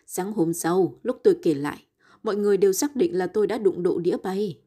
Sáng 0.06 0.34
hôm 0.34 0.54
sau, 0.54 0.99
lúc 1.04 1.19
tôi 1.23 1.38
kể 1.41 1.54
lại, 1.54 1.86
mọi 2.23 2.36
người 2.36 2.58
đều 2.58 2.73
xác 2.73 2.95
định 2.95 3.17
là 3.17 3.28
tôi 3.28 3.47
đã 3.47 3.58
đụng 3.58 3.84
độ 3.84 3.99
đĩa 3.99 4.17
bay. 4.23 4.60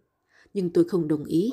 Nhưng 0.55 0.71
tôi 0.71 0.85
không 0.85 1.09
đồng 1.09 1.25
ý. 1.25 1.53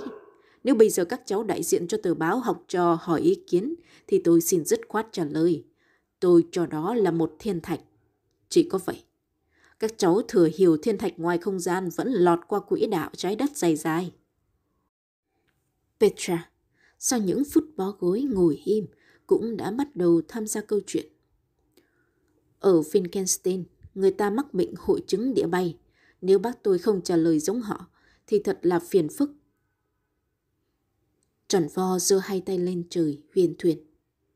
Nếu 0.63 0.75
bây 0.75 0.89
giờ 0.89 1.05
các 1.05 1.21
cháu 1.25 1.43
đại 1.43 1.63
diện 1.63 1.87
cho 1.87 1.97
tờ 2.03 2.13
báo 2.13 2.39
học 2.39 2.63
trò 2.67 2.97
hỏi 3.01 3.21
ý 3.21 3.35
kiến, 3.47 3.75
thì 4.07 4.21
tôi 4.23 4.41
xin 4.41 4.65
dứt 4.65 4.79
khoát 4.87 5.07
trả 5.11 5.25
lời. 5.25 5.65
Tôi 6.19 6.45
cho 6.51 6.65
đó 6.65 6.93
là 6.93 7.11
một 7.11 7.35
thiên 7.39 7.61
thạch. 7.61 7.79
Chỉ 8.49 8.69
có 8.69 8.79
vậy. 8.85 9.03
Các 9.79 9.93
cháu 9.97 10.21
thừa 10.27 10.49
hiểu 10.55 10.77
thiên 10.77 10.97
thạch 10.97 11.19
ngoài 11.19 11.37
không 11.37 11.59
gian 11.59 11.89
vẫn 11.95 12.07
lọt 12.07 12.39
qua 12.47 12.59
quỹ 12.59 12.85
đạo 12.85 13.09
trái 13.17 13.35
đất 13.35 13.57
dài 13.57 13.75
dài. 13.75 14.13
Petra, 15.99 16.49
sau 16.99 17.19
những 17.19 17.43
phút 17.51 17.63
bó 17.77 17.91
gối 17.99 18.21
ngồi 18.21 18.61
im, 18.65 18.85
cũng 19.27 19.57
đã 19.57 19.71
bắt 19.71 19.95
đầu 19.95 20.21
tham 20.27 20.47
gia 20.47 20.61
câu 20.61 20.79
chuyện. 20.87 21.07
Ở 22.59 22.81
Finkenstein, 22.81 23.63
người 23.95 24.11
ta 24.11 24.29
mắc 24.29 24.53
bệnh 24.53 24.73
hội 24.77 25.03
chứng 25.07 25.33
địa 25.33 25.47
bay. 25.47 25.77
Nếu 26.21 26.39
bác 26.39 26.63
tôi 26.63 26.79
không 26.79 27.01
trả 27.01 27.15
lời 27.15 27.39
giống 27.39 27.61
họ, 27.61 27.85
thì 28.27 28.39
thật 28.39 28.59
là 28.61 28.79
phiền 28.79 29.07
phức. 29.09 29.31
Tròn 31.53 31.67
vo 31.73 31.99
giơ 31.99 32.17
hai 32.17 32.41
tay 32.41 32.57
lên 32.57 32.83
trời, 32.89 33.21
huyền 33.35 33.55
thuyền. 33.59 33.77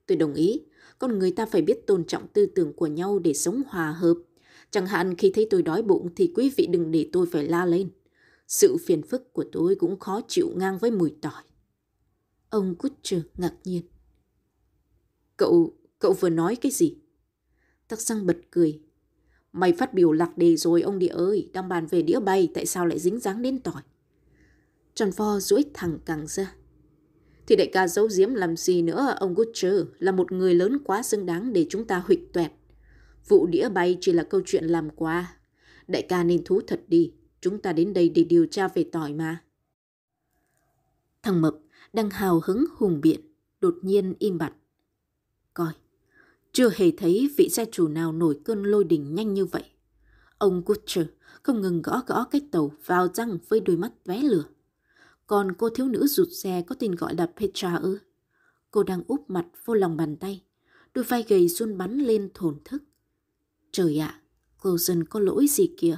Tôi 0.06 0.17
đồng 0.17 0.34
ý, 0.34 0.62
con 0.99 1.19
người 1.19 1.32
ta 1.32 1.45
phải 1.45 1.62
biết 1.62 1.88
tôn 1.88 2.06
trọng 2.06 2.27
tư 2.27 2.45
tưởng 2.45 2.73
của 2.73 2.88
nhau 2.88 3.19
để 3.19 3.34
sống 3.34 3.62
hòa 3.67 3.91
hợp. 3.91 4.17
Chẳng 4.71 4.86
hạn 4.86 5.15
khi 5.17 5.32
thấy 5.36 5.47
tôi 5.49 5.62
đói 5.63 5.82
bụng 5.82 6.10
thì 6.15 6.32
quý 6.36 6.51
vị 6.58 6.67
đừng 6.67 6.91
để 6.91 7.10
tôi 7.13 7.25
phải 7.32 7.47
la 7.47 7.65
lên. 7.65 7.89
Sự 8.47 8.77
phiền 8.86 9.01
phức 9.01 9.34
của 9.34 9.45
tôi 9.51 9.75
cũng 9.75 9.99
khó 9.99 10.21
chịu 10.27 10.51
ngang 10.56 10.77
với 10.77 10.91
mùi 10.91 11.15
tỏi. 11.21 11.43
Ông 12.49 12.75
Kutcher 12.75 13.21
ngạc 13.38 13.53
nhiên. 13.63 13.84
Cậu, 15.38 15.73
cậu 15.99 16.13
vừa 16.13 16.30
nói 16.30 16.56
cái 16.56 16.71
gì? 16.71 16.97
Tắc 17.88 18.01
răng 18.01 18.25
bật 18.25 18.38
cười. 18.51 18.82
Mày 19.53 19.73
phát 19.73 19.93
biểu 19.93 20.12
lạc 20.12 20.38
đề 20.38 20.56
rồi 20.56 20.82
ông 20.82 20.99
địa 20.99 21.08
ơi, 21.08 21.49
đang 21.53 21.69
bàn 21.69 21.88
về 21.88 22.01
đĩa 22.01 22.19
bay, 22.19 22.49
tại 22.53 22.65
sao 22.65 22.86
lại 22.86 22.99
dính 22.99 23.19
dáng 23.19 23.41
đến 23.41 23.60
tỏi? 23.60 23.82
Tròn 24.93 25.12
vo 25.15 25.39
duỗi 25.39 25.65
thẳng 25.73 25.99
càng 26.06 26.27
ra. 26.27 26.57
Thì 27.47 27.55
đại 27.55 27.69
ca 27.73 27.88
giấu 27.88 28.07
giếm 28.17 28.33
làm 28.33 28.57
gì 28.57 28.81
nữa, 28.81 29.15
ông 29.19 29.33
Butcher 29.36 29.81
là 29.99 30.12
một 30.12 30.31
người 30.31 30.55
lớn 30.55 30.77
quá 30.83 31.03
xứng 31.03 31.25
đáng 31.25 31.53
để 31.53 31.65
chúng 31.69 31.86
ta 31.86 31.97
huỵch 32.05 32.33
tuẹt. 32.33 32.51
Vụ 33.27 33.47
đĩa 33.47 33.69
bay 33.69 33.97
chỉ 34.01 34.12
là 34.12 34.23
câu 34.23 34.41
chuyện 34.45 34.63
làm 34.63 34.89
qua. 34.89 35.38
Đại 35.88 36.01
ca 36.01 36.23
nên 36.23 36.43
thú 36.43 36.62
thật 36.67 36.81
đi, 36.88 37.13
chúng 37.41 37.62
ta 37.62 37.73
đến 37.73 37.93
đây 37.93 38.10
để 38.10 38.23
điều 38.23 38.45
tra 38.45 38.67
về 38.67 38.86
tỏi 38.91 39.13
mà. 39.13 39.43
Thằng 41.23 41.41
Mập 41.41 41.55
đang 41.93 42.10
hào 42.10 42.41
hứng 42.43 42.65
hùng 42.77 43.01
biện, 43.01 43.19
đột 43.62 43.75
nhiên 43.81 44.13
im 44.19 44.38
bặt. 44.38 44.53
Coi, 45.53 45.73
chưa 46.51 46.69
hề 46.75 46.91
thấy 46.91 47.29
vị 47.38 47.49
gia 47.49 47.65
chủ 47.71 47.88
nào 47.88 48.12
nổi 48.12 48.39
cơn 48.45 48.63
lôi 48.63 48.83
đình 48.83 49.15
nhanh 49.15 49.33
như 49.33 49.45
vậy. 49.45 49.63
Ông 50.38 50.63
Butcher 50.65 51.05
không 51.43 51.62
ngừng 51.62 51.81
gõ 51.81 52.01
gõ 52.07 52.23
cái 52.31 52.41
tàu 52.51 52.71
vào 52.86 53.07
răng 53.13 53.38
với 53.49 53.60
đôi 53.60 53.77
mắt 53.77 53.91
vé 54.05 54.21
lửa. 54.21 54.43
Còn 55.27 55.51
cô 55.57 55.69
thiếu 55.69 55.87
nữ 55.87 56.07
rụt 56.07 56.27
xe 56.31 56.63
có 56.67 56.75
tên 56.79 56.95
gọi 56.95 57.15
là 57.15 57.27
Petra 57.35 57.75
ư? 57.75 57.99
Cô 58.71 58.83
đang 58.83 59.03
úp 59.07 59.29
mặt 59.29 59.45
vô 59.65 59.73
lòng 59.73 59.97
bàn 59.97 60.15
tay, 60.15 60.43
đôi 60.93 61.03
vai 61.03 61.25
gầy 61.27 61.47
run 61.47 61.77
bắn 61.77 61.97
lên 61.97 62.29
thổn 62.33 62.59
thức. 62.65 62.83
Trời 63.71 63.97
ạ, 63.99 64.21
cô 64.57 64.77
dần 64.77 65.03
có 65.03 65.19
lỗi 65.19 65.47
gì 65.49 65.73
kìa? 65.77 65.97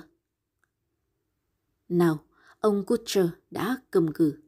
Nào, 1.90 2.26
ông 2.60 2.86
Kutcher 2.86 3.26
đã 3.52 3.78
cầm 3.92 4.14
cử. 4.14 4.40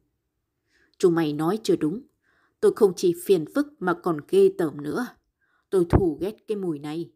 Chú 0.97 1.09
mày 1.09 1.33
nói 1.33 1.59
chưa 1.63 1.75
đúng. 1.75 2.01
Tôi 2.59 2.73
không 2.75 2.93
chỉ 2.95 3.15
phiền 3.25 3.45
phức 3.55 3.67
mà 3.79 3.93
còn 3.93 4.17
ghê 4.29 4.53
tởm 4.57 4.81
nữa. 4.81 5.07
Tôi 5.69 5.85
thù 5.89 6.17
ghét 6.21 6.35
cái 6.47 6.57
mùi 6.57 6.79
này. 6.79 7.11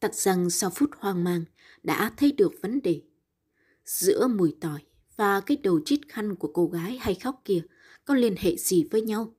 Tặc 0.00 0.14
rằng 0.14 0.50
sau 0.50 0.70
phút 0.70 0.90
hoang 0.98 1.24
mang 1.24 1.44
đã 1.82 2.14
thấy 2.16 2.32
được 2.32 2.52
vấn 2.62 2.82
đề. 2.82 3.02
Giữa 3.84 4.28
mùi 4.28 4.56
tỏi 4.60 4.80
và 5.20 5.40
cái 5.40 5.56
đầu 5.56 5.80
chít 5.84 6.00
khăn 6.08 6.34
của 6.34 6.50
cô 6.54 6.66
gái 6.66 6.98
hay 7.00 7.14
khóc 7.14 7.42
kia 7.44 7.62
có 8.04 8.14
liên 8.14 8.34
hệ 8.38 8.56
gì 8.56 8.88
với 8.90 9.02
nhau. 9.02 9.34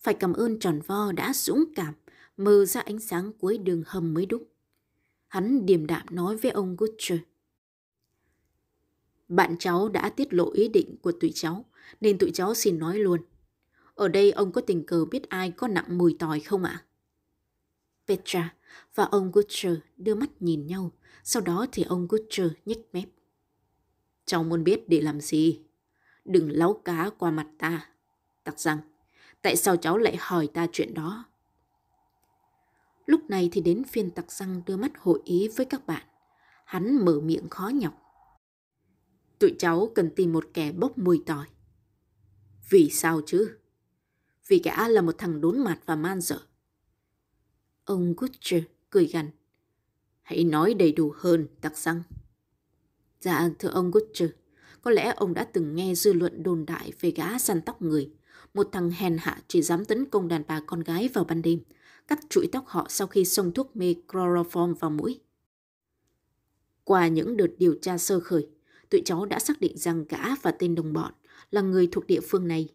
Phải 0.00 0.14
cảm 0.14 0.32
ơn 0.32 0.58
tròn 0.58 0.80
vo 0.86 1.12
đã 1.12 1.32
dũng 1.34 1.64
cảm 1.74 1.94
mơ 2.36 2.64
ra 2.64 2.80
ánh 2.80 2.98
sáng 2.98 3.32
cuối 3.38 3.58
đường 3.58 3.82
hầm 3.86 4.14
mới 4.14 4.26
đúng. 4.26 4.44
Hắn 5.28 5.66
điềm 5.66 5.86
đạm 5.86 6.06
nói 6.10 6.36
với 6.36 6.50
ông 6.50 6.76
Butcher. 6.76 7.18
Bạn 9.28 9.56
cháu 9.58 9.88
đã 9.88 10.10
tiết 10.10 10.34
lộ 10.34 10.52
ý 10.52 10.68
định 10.68 10.96
của 11.02 11.12
tụi 11.12 11.32
cháu, 11.34 11.64
nên 12.00 12.18
tụi 12.18 12.30
cháu 12.30 12.54
xin 12.54 12.78
nói 12.78 12.98
luôn. 12.98 13.20
Ở 13.94 14.08
đây 14.08 14.30
ông 14.30 14.52
có 14.52 14.60
tình 14.60 14.86
cờ 14.86 15.04
biết 15.04 15.28
ai 15.28 15.50
có 15.50 15.68
nặng 15.68 15.98
mùi 15.98 16.16
tỏi 16.18 16.40
không 16.40 16.64
ạ? 16.64 16.84
Petra 18.08 18.54
và 18.94 19.04
ông 19.04 19.32
Butcher 19.32 19.74
đưa 19.96 20.14
mắt 20.14 20.30
nhìn 20.40 20.66
nhau, 20.66 20.92
sau 21.24 21.42
đó 21.42 21.66
thì 21.72 21.82
ông 21.82 22.08
Butcher 22.10 22.48
nhếch 22.64 22.78
mép. 22.92 23.08
Cháu 24.26 24.44
muốn 24.44 24.64
biết 24.64 24.88
để 24.88 25.00
làm 25.00 25.20
gì? 25.20 25.60
Đừng 26.24 26.50
láu 26.52 26.80
cá 26.84 27.10
qua 27.18 27.30
mặt 27.30 27.46
ta. 27.58 27.88
Tặc 28.44 28.60
rằng, 28.60 28.78
tại 29.42 29.56
sao 29.56 29.76
cháu 29.76 29.98
lại 29.98 30.16
hỏi 30.20 30.48
ta 30.54 30.66
chuyện 30.72 30.94
đó? 30.94 31.24
Lúc 33.06 33.30
này 33.30 33.48
thì 33.52 33.60
đến 33.60 33.84
phiên 33.84 34.10
tặc 34.10 34.32
răng 34.32 34.62
đưa 34.66 34.76
mắt 34.76 34.92
hội 34.98 35.20
ý 35.24 35.48
với 35.56 35.66
các 35.66 35.86
bạn. 35.86 36.06
Hắn 36.64 37.04
mở 37.04 37.20
miệng 37.20 37.48
khó 37.48 37.68
nhọc. 37.68 38.02
Tụi 39.38 39.54
cháu 39.58 39.92
cần 39.94 40.10
tìm 40.16 40.32
một 40.32 40.44
kẻ 40.54 40.72
bốc 40.72 40.98
mùi 40.98 41.22
tỏi. 41.26 41.46
Vì 42.70 42.90
sao 42.90 43.20
chứ? 43.26 43.58
Vì 44.46 44.60
gã 44.64 44.88
là 44.88 45.02
một 45.02 45.14
thằng 45.18 45.40
đốn 45.40 45.58
mặt 45.58 45.80
và 45.86 45.96
man 45.96 46.20
dở. 46.20 46.38
Ông 47.84 48.14
Gutcher 48.16 48.62
cười 48.90 49.06
gằn. 49.06 49.30
Hãy 50.22 50.44
nói 50.44 50.74
đầy 50.74 50.92
đủ 50.92 51.12
hơn, 51.16 51.46
tặc 51.60 51.76
răng. 51.76 52.02
Dạ, 53.20 53.50
thưa 53.58 53.68
ông 53.68 53.90
Gutcher, 53.90 54.30
có 54.82 54.90
lẽ 54.90 55.14
ông 55.16 55.34
đã 55.34 55.44
từng 55.44 55.76
nghe 55.76 55.94
dư 55.94 56.12
luận 56.12 56.42
đồn 56.42 56.66
đại 56.66 56.92
về 57.00 57.10
gã 57.10 57.38
săn 57.38 57.60
tóc 57.60 57.82
người. 57.82 58.10
Một 58.54 58.68
thằng 58.72 58.90
hèn 58.90 59.16
hạ 59.20 59.42
chỉ 59.48 59.62
dám 59.62 59.84
tấn 59.84 60.04
công 60.04 60.28
đàn 60.28 60.42
bà 60.46 60.60
con 60.66 60.80
gái 60.80 61.08
vào 61.14 61.24
ban 61.24 61.42
đêm, 61.42 61.60
cắt 62.08 62.20
chuỗi 62.30 62.48
tóc 62.52 62.64
họ 62.66 62.86
sau 62.88 63.06
khi 63.06 63.24
xông 63.24 63.52
thuốc 63.52 63.76
mê 63.76 63.94
chloroform 64.08 64.74
vào 64.74 64.90
mũi. 64.90 65.20
Qua 66.84 67.08
những 67.08 67.36
đợt 67.36 67.50
điều 67.58 67.74
tra 67.82 67.98
sơ 67.98 68.20
khởi, 68.20 68.48
tụi 68.90 69.02
cháu 69.04 69.26
đã 69.26 69.38
xác 69.38 69.60
định 69.60 69.78
rằng 69.78 70.04
gã 70.08 70.34
và 70.42 70.50
tên 70.50 70.74
đồng 70.74 70.92
bọn 70.92 71.12
là 71.50 71.60
người 71.60 71.88
thuộc 71.92 72.06
địa 72.06 72.20
phương 72.20 72.48
này. 72.48 72.68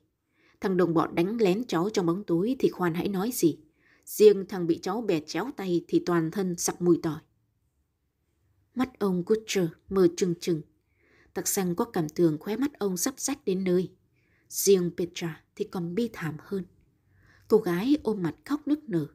Thằng 0.62 0.78
đồng 0.78 0.94
bọn 0.94 1.16
đánh 1.16 1.38
lén 1.42 1.64
cháu 1.68 1.90
trong 1.90 2.06
bóng 2.06 2.24
tối 2.24 2.56
thì 2.60 2.70
khoan 2.70 2.94
hãy 2.94 3.08
nói 3.08 3.32
gì. 3.34 3.58
Riêng 4.06 4.46
thằng 4.50 4.68
bị 4.68 4.80
cháu 4.82 5.02
bẻ 5.02 5.20
chéo 5.20 5.50
tay 5.58 5.86
thì 5.88 6.04
toàn 6.06 6.32
thân 6.32 6.56
sặc 6.58 6.82
mùi 6.82 7.00
tỏi. 7.04 7.20
Mắt 8.76 9.00
ông 9.00 9.24
Kutcher 9.24 9.66
mờ 9.90 10.08
trừng 10.18 10.34
trừng. 10.40 10.62
Tặc 11.34 11.48
xăng 11.48 11.76
có 11.76 11.86
cảm 11.86 12.10
tưởng 12.10 12.38
khóe 12.40 12.58
mắt 12.58 12.80
ông 12.80 12.98
sắp 12.98 13.20
rách 13.20 13.46
đến 13.46 13.64
nơi. 13.64 13.92
Riêng 14.50 14.92
Petra 14.98 15.44
thì 15.56 15.66
còn 15.66 15.96
bi 15.96 16.10
thảm 16.14 16.38
hơn. 16.40 16.66
Cô 17.48 17.58
gái 17.58 17.98
ôm 18.04 18.24
mặt 18.24 18.36
khóc 18.46 18.68
nức 18.68 18.90
nở. 18.90 19.08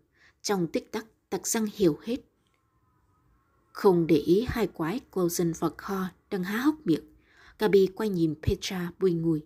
Trong 0.42 0.66
tích 0.66 0.92
tắc, 0.92 1.06
tặc 1.30 1.46
xăng 1.46 1.66
hiểu 1.74 1.98
hết. 2.02 2.16
Không 3.72 4.06
để 4.06 4.16
ý 4.16 4.44
hai 4.48 4.66
quái 4.66 5.00
Closen 5.12 5.52
và 5.58 5.70
Kho 5.76 6.08
đang 6.30 6.44
há 6.44 6.58
hốc 6.58 6.74
miệng. 6.84 7.04
Gabi 7.58 7.86
quay 7.86 8.08
nhìn 8.08 8.34
Petra 8.42 8.92
bùi 8.98 9.12
ngùi. 9.12 9.40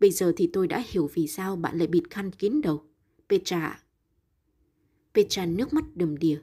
Bây 0.00 0.10
giờ 0.10 0.32
thì 0.36 0.50
tôi 0.52 0.68
đã 0.68 0.84
hiểu 0.88 1.10
vì 1.14 1.26
sao 1.28 1.56
bạn 1.56 1.78
lại 1.78 1.86
bịt 1.86 2.02
khăn 2.10 2.30
kín 2.30 2.60
đầu. 2.62 2.84
Petra 3.28 3.80
Petra 5.14 5.46
nước 5.46 5.72
mắt 5.72 5.84
đầm 5.94 6.16
đìa. 6.16 6.38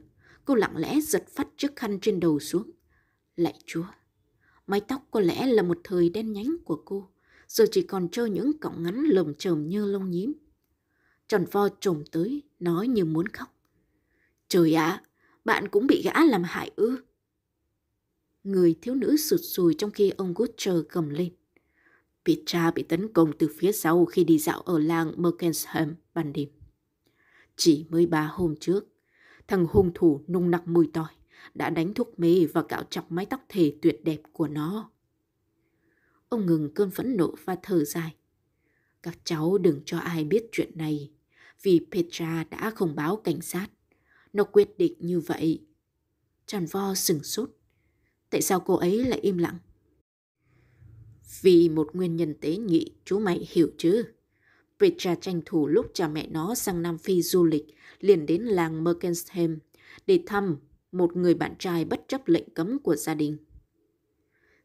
Cô 0.45 0.56
lặng 0.56 0.77
lẽ 0.77 1.01
giật 1.01 1.23
phát 1.29 1.47
chiếc 1.58 1.75
khăn 1.75 1.99
trên 2.01 2.19
đầu 2.19 2.39
xuống. 2.39 2.71
Lạy 3.36 3.60
chúa! 3.65 3.86
Mái 4.67 4.82
tóc 4.82 5.08
có 5.12 5.19
lẽ 5.19 5.47
là 5.47 5.63
một 5.63 5.77
thời 5.84 6.10
đen 6.10 6.34
nhánh 6.34 6.56
của 6.65 6.82
cô. 6.86 7.10
Giờ 7.47 7.65
chỉ 7.71 7.82
còn 7.82 8.10
trơ 8.10 8.25
những 8.25 8.58
cọng 8.60 8.84
ngắn 8.84 9.03
lồng 9.03 9.34
chởm 9.34 9.67
như 9.67 9.86
lông 9.86 10.10
nhím. 10.10 10.34
Tròn 11.27 11.45
vo 11.51 11.69
trồm 11.79 12.03
tới, 12.12 12.43
nói 12.60 12.88
như 12.88 13.06
muốn 13.06 13.27
khóc. 13.27 13.56
Trời 14.47 14.73
ạ, 14.73 15.03
bạn 15.45 15.67
cũng 15.67 15.88
bị 15.88 16.01
gã 16.01 16.23
làm 16.25 16.43
hại 16.43 16.71
ư? 16.75 16.97
Người 18.43 18.75
thiếu 18.82 18.95
nữ 18.95 19.17
sụt 19.17 19.39
sùi 19.43 19.75
trong 19.77 19.91
khi 19.91 20.10
ông 20.10 20.34
Butcher 20.34 20.75
gầm 20.89 21.10
lên. 21.10 21.34
Petra 22.25 22.71
bị 22.71 22.84
tấn 22.84 23.13
công 23.13 23.32
từ 23.39 23.49
phía 23.58 23.71
sau 23.71 24.06
khi 24.06 24.23
đi 24.23 24.39
dạo 24.39 24.62
ở 24.62 24.79
làng 24.79 25.13
Merkensham 25.17 25.95
ban 26.13 26.34
đêm. 26.34 26.49
Chỉ 27.56 27.86
mới 27.89 28.06
ba 28.06 28.29
hôm 28.34 28.56
trước, 28.60 28.86
thằng 29.47 29.65
hung 29.69 29.91
thủ 29.95 30.21
nung 30.27 30.51
nặc 30.51 30.67
mùi 30.67 30.89
tỏi 30.93 31.12
đã 31.53 31.69
đánh 31.69 31.93
thuốc 31.93 32.19
mê 32.19 32.45
và 32.53 32.63
cạo 32.63 32.84
chọc 32.84 33.12
mái 33.12 33.25
tóc 33.25 33.45
thể 33.49 33.75
tuyệt 33.82 34.03
đẹp 34.03 34.21
của 34.32 34.47
nó. 34.47 34.91
Ông 36.29 36.45
ngừng 36.45 36.73
cơn 36.73 36.91
phẫn 36.91 37.17
nộ 37.17 37.36
và 37.45 37.56
thở 37.63 37.86
dài. 37.86 38.15
Các 39.03 39.17
cháu 39.23 39.58
đừng 39.58 39.82
cho 39.86 39.97
ai 39.97 40.23
biết 40.23 40.49
chuyện 40.51 40.71
này, 40.75 41.12
vì 41.62 41.82
Petra 41.91 42.43
đã 42.43 42.71
không 42.75 42.95
báo 42.95 43.15
cảnh 43.15 43.41
sát. 43.41 43.67
Nó 44.34 44.43
quyết 44.43 44.77
định 44.77 44.93
như 44.99 45.19
vậy. 45.19 45.65
Tròn 46.45 46.65
vo 46.65 46.93
sừng 46.95 47.23
sốt. 47.23 47.49
Tại 48.29 48.41
sao 48.41 48.60
cô 48.60 48.75
ấy 48.75 49.06
lại 49.06 49.19
im 49.19 49.38
lặng? 49.38 49.58
Vì 51.41 51.69
một 51.69 51.89
nguyên 51.93 52.15
nhân 52.15 52.36
tế 52.41 52.58
nhị, 52.58 52.91
chú 53.06 53.19
mày 53.19 53.47
hiểu 53.51 53.71
chứ? 53.77 54.03
Petra 54.79 55.15
tranh 55.15 55.41
thủ 55.45 55.67
lúc 55.67 55.91
cha 55.93 56.08
mẹ 56.08 56.27
nó 56.27 56.56
sang 56.56 56.82
Nam 56.82 56.97
Phi 56.97 57.21
du 57.21 57.45
lịch, 57.45 57.65
liền 57.99 58.25
đến 58.25 58.41
làng 58.41 58.84
Merkensheim 58.84 59.60
để 60.08 60.23
thăm 60.25 60.58
một 60.91 61.15
người 61.15 61.34
bạn 61.34 61.56
trai 61.60 61.86
bất 61.86 62.01
chấp 62.08 62.27
lệnh 62.27 62.49
cấm 62.49 62.79
của 62.79 62.95
gia 62.95 63.13
đình. 63.13 63.38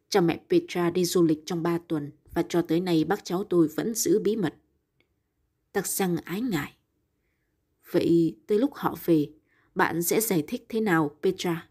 Cha 0.09 0.21
mẹ 0.21 0.41
Petra 0.51 0.91
đi 0.91 1.05
du 1.05 1.23
lịch 1.23 1.43
trong 1.47 1.63
3 1.63 1.79
tuần 1.89 2.11
và 2.35 2.43
cho 2.49 2.63
tới 2.63 2.81
nay 2.81 3.05
bác 3.05 3.25
cháu 3.25 3.45
tôi 3.45 3.69
vẫn 3.69 3.95
giữ 3.95 4.19
bí 4.19 4.37
mật. 4.37 4.55
Tắc 5.73 5.87
xăng 5.87 6.17
ái 6.17 6.41
ngại. 6.41 6.73
Vậy 7.91 8.37
tới 8.47 8.59
lúc 8.59 8.75
họ 8.75 8.97
về, 9.05 9.31
bạn 9.75 10.03
sẽ 10.03 10.21
giải 10.21 10.45
thích 10.47 10.67
thế 10.69 10.81
nào 10.81 11.17
Petra? 11.23 11.69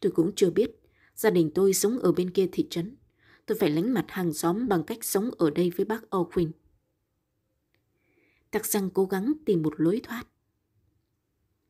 Tôi 0.00 0.12
cũng 0.12 0.32
chưa 0.36 0.50
biết. 0.50 0.70
Gia 1.14 1.30
đình 1.30 1.50
tôi 1.54 1.74
sống 1.74 1.98
ở 1.98 2.12
bên 2.12 2.30
kia 2.30 2.48
thị 2.52 2.66
trấn. 2.70 2.96
Tôi 3.46 3.58
phải 3.58 3.70
lánh 3.70 3.94
mặt 3.94 4.04
hàng 4.08 4.32
xóm 4.32 4.68
bằng 4.68 4.84
cách 4.84 5.04
sống 5.04 5.30
ở 5.38 5.50
đây 5.50 5.70
với 5.76 5.84
bác 5.86 6.02
Owen. 6.10 6.50
Tắc 8.52 8.66
răng 8.66 8.90
cố 8.90 9.04
gắng 9.04 9.32
tìm 9.44 9.62
một 9.62 9.80
lối 9.80 10.00
thoát. 10.02 10.24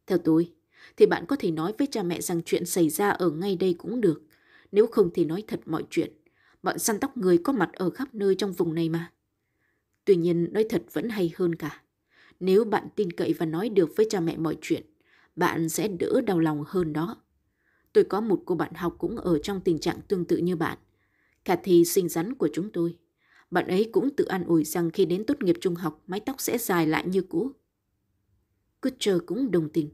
Theo 0.07 0.19
tôi, 0.19 0.53
thì 0.97 1.07
bạn 1.07 1.27
có 1.27 1.37
thể 1.37 1.51
nói 1.51 1.75
với 1.79 1.87
cha 1.87 2.03
mẹ 2.03 2.21
rằng 2.21 2.43
chuyện 2.45 2.67
xảy 2.67 2.89
ra 2.89 3.11
ở 3.11 3.31
ngay 3.31 3.57
đây 3.57 3.75
cũng 3.79 4.01
được. 4.01 4.23
Nếu 4.73 4.87
không 4.87 5.11
thì 5.15 5.25
nói 5.25 5.45
thật 5.47 5.61
mọi 5.67 5.85
chuyện. 5.91 6.13
Bọn 6.63 6.79
săn 6.79 7.01
tóc 7.01 7.17
người 7.17 7.39
có 7.39 7.53
mặt 7.53 7.71
ở 7.73 7.91
khắp 7.91 8.15
nơi 8.15 8.35
trong 8.35 8.53
vùng 8.53 8.75
này 8.75 8.89
mà. 8.89 9.13
Tuy 10.05 10.17
nhiên 10.17 10.53
nói 10.53 10.67
thật 10.69 10.83
vẫn 10.93 11.09
hay 11.09 11.33
hơn 11.37 11.55
cả. 11.55 11.83
Nếu 12.41 12.65
bạn 12.65 12.89
tin 12.97 13.13
cậy 13.13 13.33
và 13.33 13.47
nói 13.47 13.69
được 13.69 13.97
với 13.97 14.07
cha 14.11 14.21
mẹ 14.21 14.37
mọi 14.37 14.57
chuyện, 14.61 14.87
bạn 15.37 15.69
sẽ 15.69 15.89
đỡ 15.89 16.21
đau 16.27 16.39
lòng 16.39 16.65
hơn 16.67 16.93
đó. 16.93 17.23
Tôi 17.93 18.05
có 18.05 18.21
một 18.21 18.43
cô 18.47 18.55
bạn 18.55 18.75
học 18.75 18.97
cũng 18.99 19.17
ở 19.17 19.39
trong 19.39 19.61
tình 19.61 19.79
trạng 19.79 20.01
tương 20.09 20.25
tự 20.25 20.37
như 20.37 20.57
bạn. 20.57 20.79
Cathy 21.45 21.85
xinh 21.85 21.85
sinh 21.85 22.09
rắn 22.09 22.35
của 22.35 22.49
chúng 22.53 22.71
tôi. 22.71 22.97
Bạn 23.53 23.67
ấy 23.67 23.89
cũng 23.93 24.11
tự 24.17 24.25
an 24.25 24.45
ủi 24.45 24.65
rằng 24.65 24.91
khi 24.91 25.05
đến 25.05 25.25
tốt 25.27 25.43
nghiệp 25.43 25.57
trung 25.61 25.75
học, 25.75 26.03
mái 26.07 26.21
tóc 26.21 26.41
sẽ 26.41 26.59
dài 26.59 26.87
lại 26.87 27.05
như 27.07 27.23
cũ. 27.23 27.51
Kutcher 28.83 29.17
cũng 29.27 29.51
đồng 29.51 29.69
tình. 29.69 29.91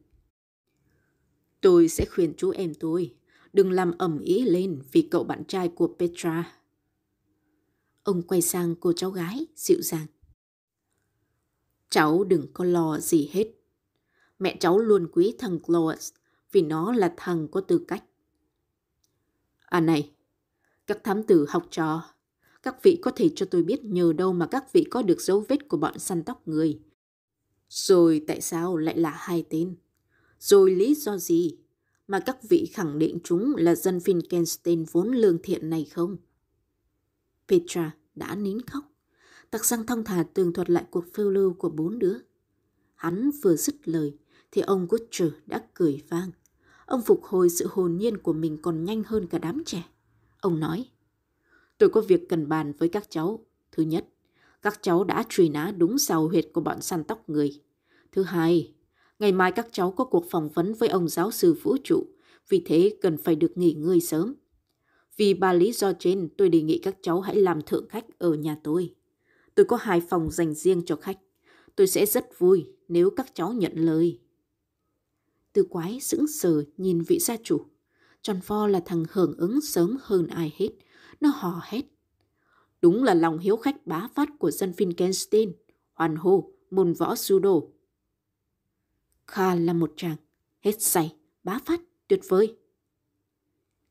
Tôi 1.60 1.88
sẽ 1.88 2.04
khuyên 2.10 2.34
chú 2.36 2.50
em 2.50 2.74
tôi, 2.74 3.14
đừng 3.52 3.70
làm 3.70 3.98
ẩm 3.98 4.20
ý 4.20 4.42
lên 4.42 4.82
vì 4.92 5.02
cậu 5.02 5.24
bạn 5.24 5.44
trai 5.44 5.68
của 5.68 5.94
Petra. 5.98 6.52
Ông 8.02 8.22
quay 8.22 8.42
sang 8.42 8.74
cô 8.80 8.92
cháu 8.92 9.10
gái, 9.10 9.46
dịu 9.54 9.82
dàng. 9.82 10.06
Cháu 11.90 12.24
đừng 12.24 12.46
có 12.52 12.64
lo 12.64 12.98
gì 12.98 13.30
hết. 13.32 13.48
Mẹ 14.38 14.56
cháu 14.60 14.78
luôn 14.78 15.08
quý 15.12 15.34
thằng 15.38 15.58
Cloas 15.58 16.12
vì 16.52 16.62
nó 16.62 16.92
là 16.92 17.14
thằng 17.16 17.48
có 17.48 17.60
tư 17.60 17.84
cách. 17.88 18.04
À 19.58 19.80
này, 19.80 20.12
các 20.86 21.04
thám 21.04 21.22
tử 21.22 21.46
học 21.48 21.66
trò, 21.70 22.17
các 22.68 22.82
vị 22.82 22.98
có 23.02 23.10
thể 23.10 23.30
cho 23.34 23.46
tôi 23.46 23.62
biết 23.62 23.84
nhờ 23.84 24.12
đâu 24.12 24.32
mà 24.32 24.46
các 24.46 24.72
vị 24.72 24.84
có 24.90 25.02
được 25.02 25.20
dấu 25.20 25.44
vết 25.48 25.68
của 25.68 25.76
bọn 25.76 25.98
săn 25.98 26.22
tóc 26.22 26.48
người. 26.48 26.80
Rồi 27.68 28.24
tại 28.26 28.40
sao 28.40 28.76
lại 28.76 28.98
là 28.98 29.10
hai 29.10 29.44
tên? 29.50 29.76
Rồi 30.38 30.70
lý 30.70 30.94
do 30.94 31.16
gì 31.16 31.58
mà 32.08 32.20
các 32.20 32.38
vị 32.48 32.70
khẳng 32.72 32.98
định 32.98 33.18
chúng 33.24 33.56
là 33.56 33.74
dân 33.74 33.98
Finkenstein 33.98 34.84
vốn 34.92 35.12
lương 35.12 35.38
thiện 35.42 35.70
này 35.70 35.84
không? 35.84 36.16
Petra 37.48 37.96
đã 38.14 38.34
nín 38.34 38.60
khóc. 38.62 38.84
Tặc 39.50 39.64
răng 39.64 39.86
thong 39.86 40.04
thả 40.04 40.22
tường 40.34 40.52
thuật 40.52 40.70
lại 40.70 40.84
cuộc 40.90 41.04
phiêu 41.14 41.30
lưu 41.30 41.52
của 41.52 41.68
bốn 41.68 41.98
đứa. 41.98 42.16
Hắn 42.94 43.30
vừa 43.42 43.56
dứt 43.56 43.88
lời 43.88 44.16
thì 44.52 44.62
ông 44.62 44.86
Butcher 44.90 45.28
đã 45.46 45.66
cười 45.74 46.02
vang. 46.08 46.30
Ông 46.86 47.02
phục 47.02 47.24
hồi 47.24 47.50
sự 47.50 47.66
hồn 47.70 47.96
nhiên 47.96 48.18
của 48.18 48.32
mình 48.32 48.58
còn 48.62 48.84
nhanh 48.84 49.02
hơn 49.06 49.26
cả 49.26 49.38
đám 49.38 49.62
trẻ. 49.66 49.84
Ông 50.40 50.60
nói, 50.60 50.88
tôi 51.78 51.88
có 51.88 52.00
việc 52.00 52.28
cần 52.28 52.48
bàn 52.48 52.72
với 52.78 52.88
các 52.88 53.10
cháu. 53.10 53.46
Thứ 53.72 53.82
nhất, 53.82 54.04
các 54.62 54.78
cháu 54.82 55.04
đã 55.04 55.24
truy 55.28 55.48
nã 55.48 55.72
đúng 55.76 55.98
sào 55.98 56.28
huyệt 56.28 56.46
của 56.52 56.60
bọn 56.60 56.80
săn 56.80 57.04
tóc 57.04 57.28
người. 57.28 57.60
Thứ 58.12 58.22
hai, 58.22 58.72
ngày 59.18 59.32
mai 59.32 59.52
các 59.52 59.68
cháu 59.72 59.90
có 59.90 60.04
cuộc 60.04 60.30
phỏng 60.30 60.48
vấn 60.48 60.74
với 60.74 60.88
ông 60.88 61.08
giáo 61.08 61.30
sư 61.30 61.56
vũ 61.62 61.76
trụ, 61.84 62.06
vì 62.48 62.62
thế 62.66 62.96
cần 63.00 63.16
phải 63.16 63.36
được 63.36 63.56
nghỉ 63.56 63.72
ngơi 63.72 64.00
sớm. 64.00 64.34
Vì 65.16 65.34
ba 65.34 65.52
lý 65.52 65.72
do 65.72 65.92
trên, 65.98 66.28
tôi 66.36 66.48
đề 66.48 66.62
nghị 66.62 66.78
các 66.78 66.96
cháu 67.02 67.20
hãy 67.20 67.36
làm 67.36 67.62
thượng 67.62 67.88
khách 67.88 68.18
ở 68.18 68.34
nhà 68.34 68.56
tôi. 68.62 68.94
Tôi 69.54 69.66
có 69.66 69.76
hai 69.76 70.00
phòng 70.00 70.30
dành 70.30 70.54
riêng 70.54 70.82
cho 70.86 70.96
khách. 70.96 71.18
Tôi 71.76 71.86
sẽ 71.86 72.06
rất 72.06 72.38
vui 72.38 72.66
nếu 72.88 73.10
các 73.10 73.34
cháu 73.34 73.52
nhận 73.52 73.72
lời. 73.74 74.20
Tư 75.52 75.66
quái 75.70 76.00
sững 76.00 76.26
sờ 76.26 76.64
nhìn 76.76 77.02
vị 77.02 77.18
gia 77.18 77.36
chủ. 77.36 77.60
Tròn 78.22 78.40
pho 78.40 78.66
là 78.66 78.80
thằng 78.86 79.04
hưởng 79.10 79.36
ứng 79.38 79.60
sớm 79.60 79.96
hơn 80.00 80.26
ai 80.26 80.52
hết. 80.56 80.68
Nó 81.20 81.28
hò 81.28 81.60
hét. 81.64 81.84
Đúng 82.82 83.04
là 83.04 83.14
lòng 83.14 83.38
hiếu 83.38 83.56
khách 83.56 83.86
bá 83.86 84.08
phát 84.14 84.28
của 84.38 84.50
dân 84.50 84.72
Finkenstein. 84.76 85.52
Hoàn 85.92 86.16
hô, 86.16 86.50
môn 86.70 86.92
võ 86.92 87.14
judo. 87.14 87.68
Kha 89.26 89.54
là 89.54 89.72
một 89.72 89.92
chàng. 89.96 90.16
Hết 90.60 90.82
say, 90.82 91.16
bá 91.44 91.58
phát, 91.64 91.80
tuyệt 92.08 92.20
vời. 92.28 92.56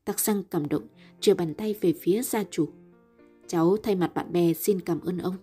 Tắc 0.04 0.20
xăng 0.20 0.42
cảm 0.44 0.68
động, 0.68 0.86
chia 1.20 1.34
bàn 1.34 1.54
tay 1.54 1.74
về 1.80 1.92
phía 2.00 2.22
gia 2.22 2.44
chủ. 2.50 2.68
Cháu 3.46 3.76
thay 3.76 3.94
mặt 3.94 4.14
bạn 4.14 4.32
bè 4.32 4.52
xin 4.52 4.80
cảm 4.80 5.00
ơn 5.00 5.18
ông. 5.18 5.36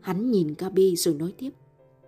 Hắn 0.00 0.30
nhìn 0.30 0.54
Gabi 0.58 0.96
rồi 0.96 1.14
nói 1.14 1.34
tiếp. 1.38 1.50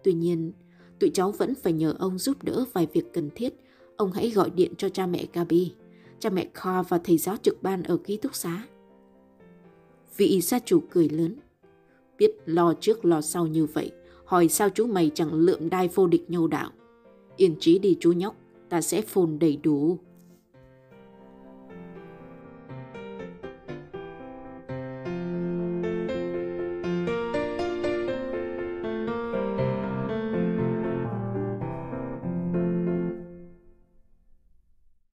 Tuy 0.05 0.13
nhiên, 0.13 0.53
tụi 1.01 1.11
cháu 1.15 1.33
vẫn 1.33 1.55
phải 1.55 1.73
nhờ 1.73 1.95
ông 1.99 2.19
giúp 2.19 2.43
đỡ 2.43 2.65
vài 2.73 2.87
việc 2.93 3.05
cần 3.13 3.31
thiết. 3.35 3.55
Ông 3.97 4.13
hãy 4.13 4.31
gọi 4.31 4.51
điện 4.51 4.75
cho 4.79 4.89
cha 4.89 5.07
mẹ 5.07 5.27
Gabi, 5.33 5.75
cha 6.21 6.31
mẹ 6.31 6.47
kho 6.55 6.83
và 6.89 6.99
thầy 6.99 7.19
giáo 7.19 7.37
trực 7.43 7.63
ban 7.63 7.83
ở 7.83 7.97
ký 7.97 8.17
túc 8.17 8.35
xá. 8.35 8.63
Vị 10.17 10.41
gia 10.41 10.59
chủ 10.59 10.83
cười 10.91 11.09
lớn. 11.09 11.37
Biết 12.19 12.31
lo 12.47 12.75
trước 12.81 13.05
lo 13.05 13.21
sau 13.21 13.47
như 13.47 13.67
vậy, 13.67 13.93
hỏi 14.25 14.49
sao 14.49 14.71
chú 14.71 14.87
mày 14.87 15.11
chẳng 15.15 15.35
lượm 15.35 15.71
đai 15.71 15.89
vô 15.89 16.07
địch 16.07 16.31
nhau 16.31 16.47
đạo. 16.47 16.71
Yên 17.37 17.57
trí 17.61 17.79
đi 17.79 17.97
chú 18.01 18.13
nhóc, 18.13 18.37
ta 18.69 18.81
sẽ 18.81 19.03
phồn 19.03 19.39
đầy 19.39 19.57
đủ. 19.63 19.99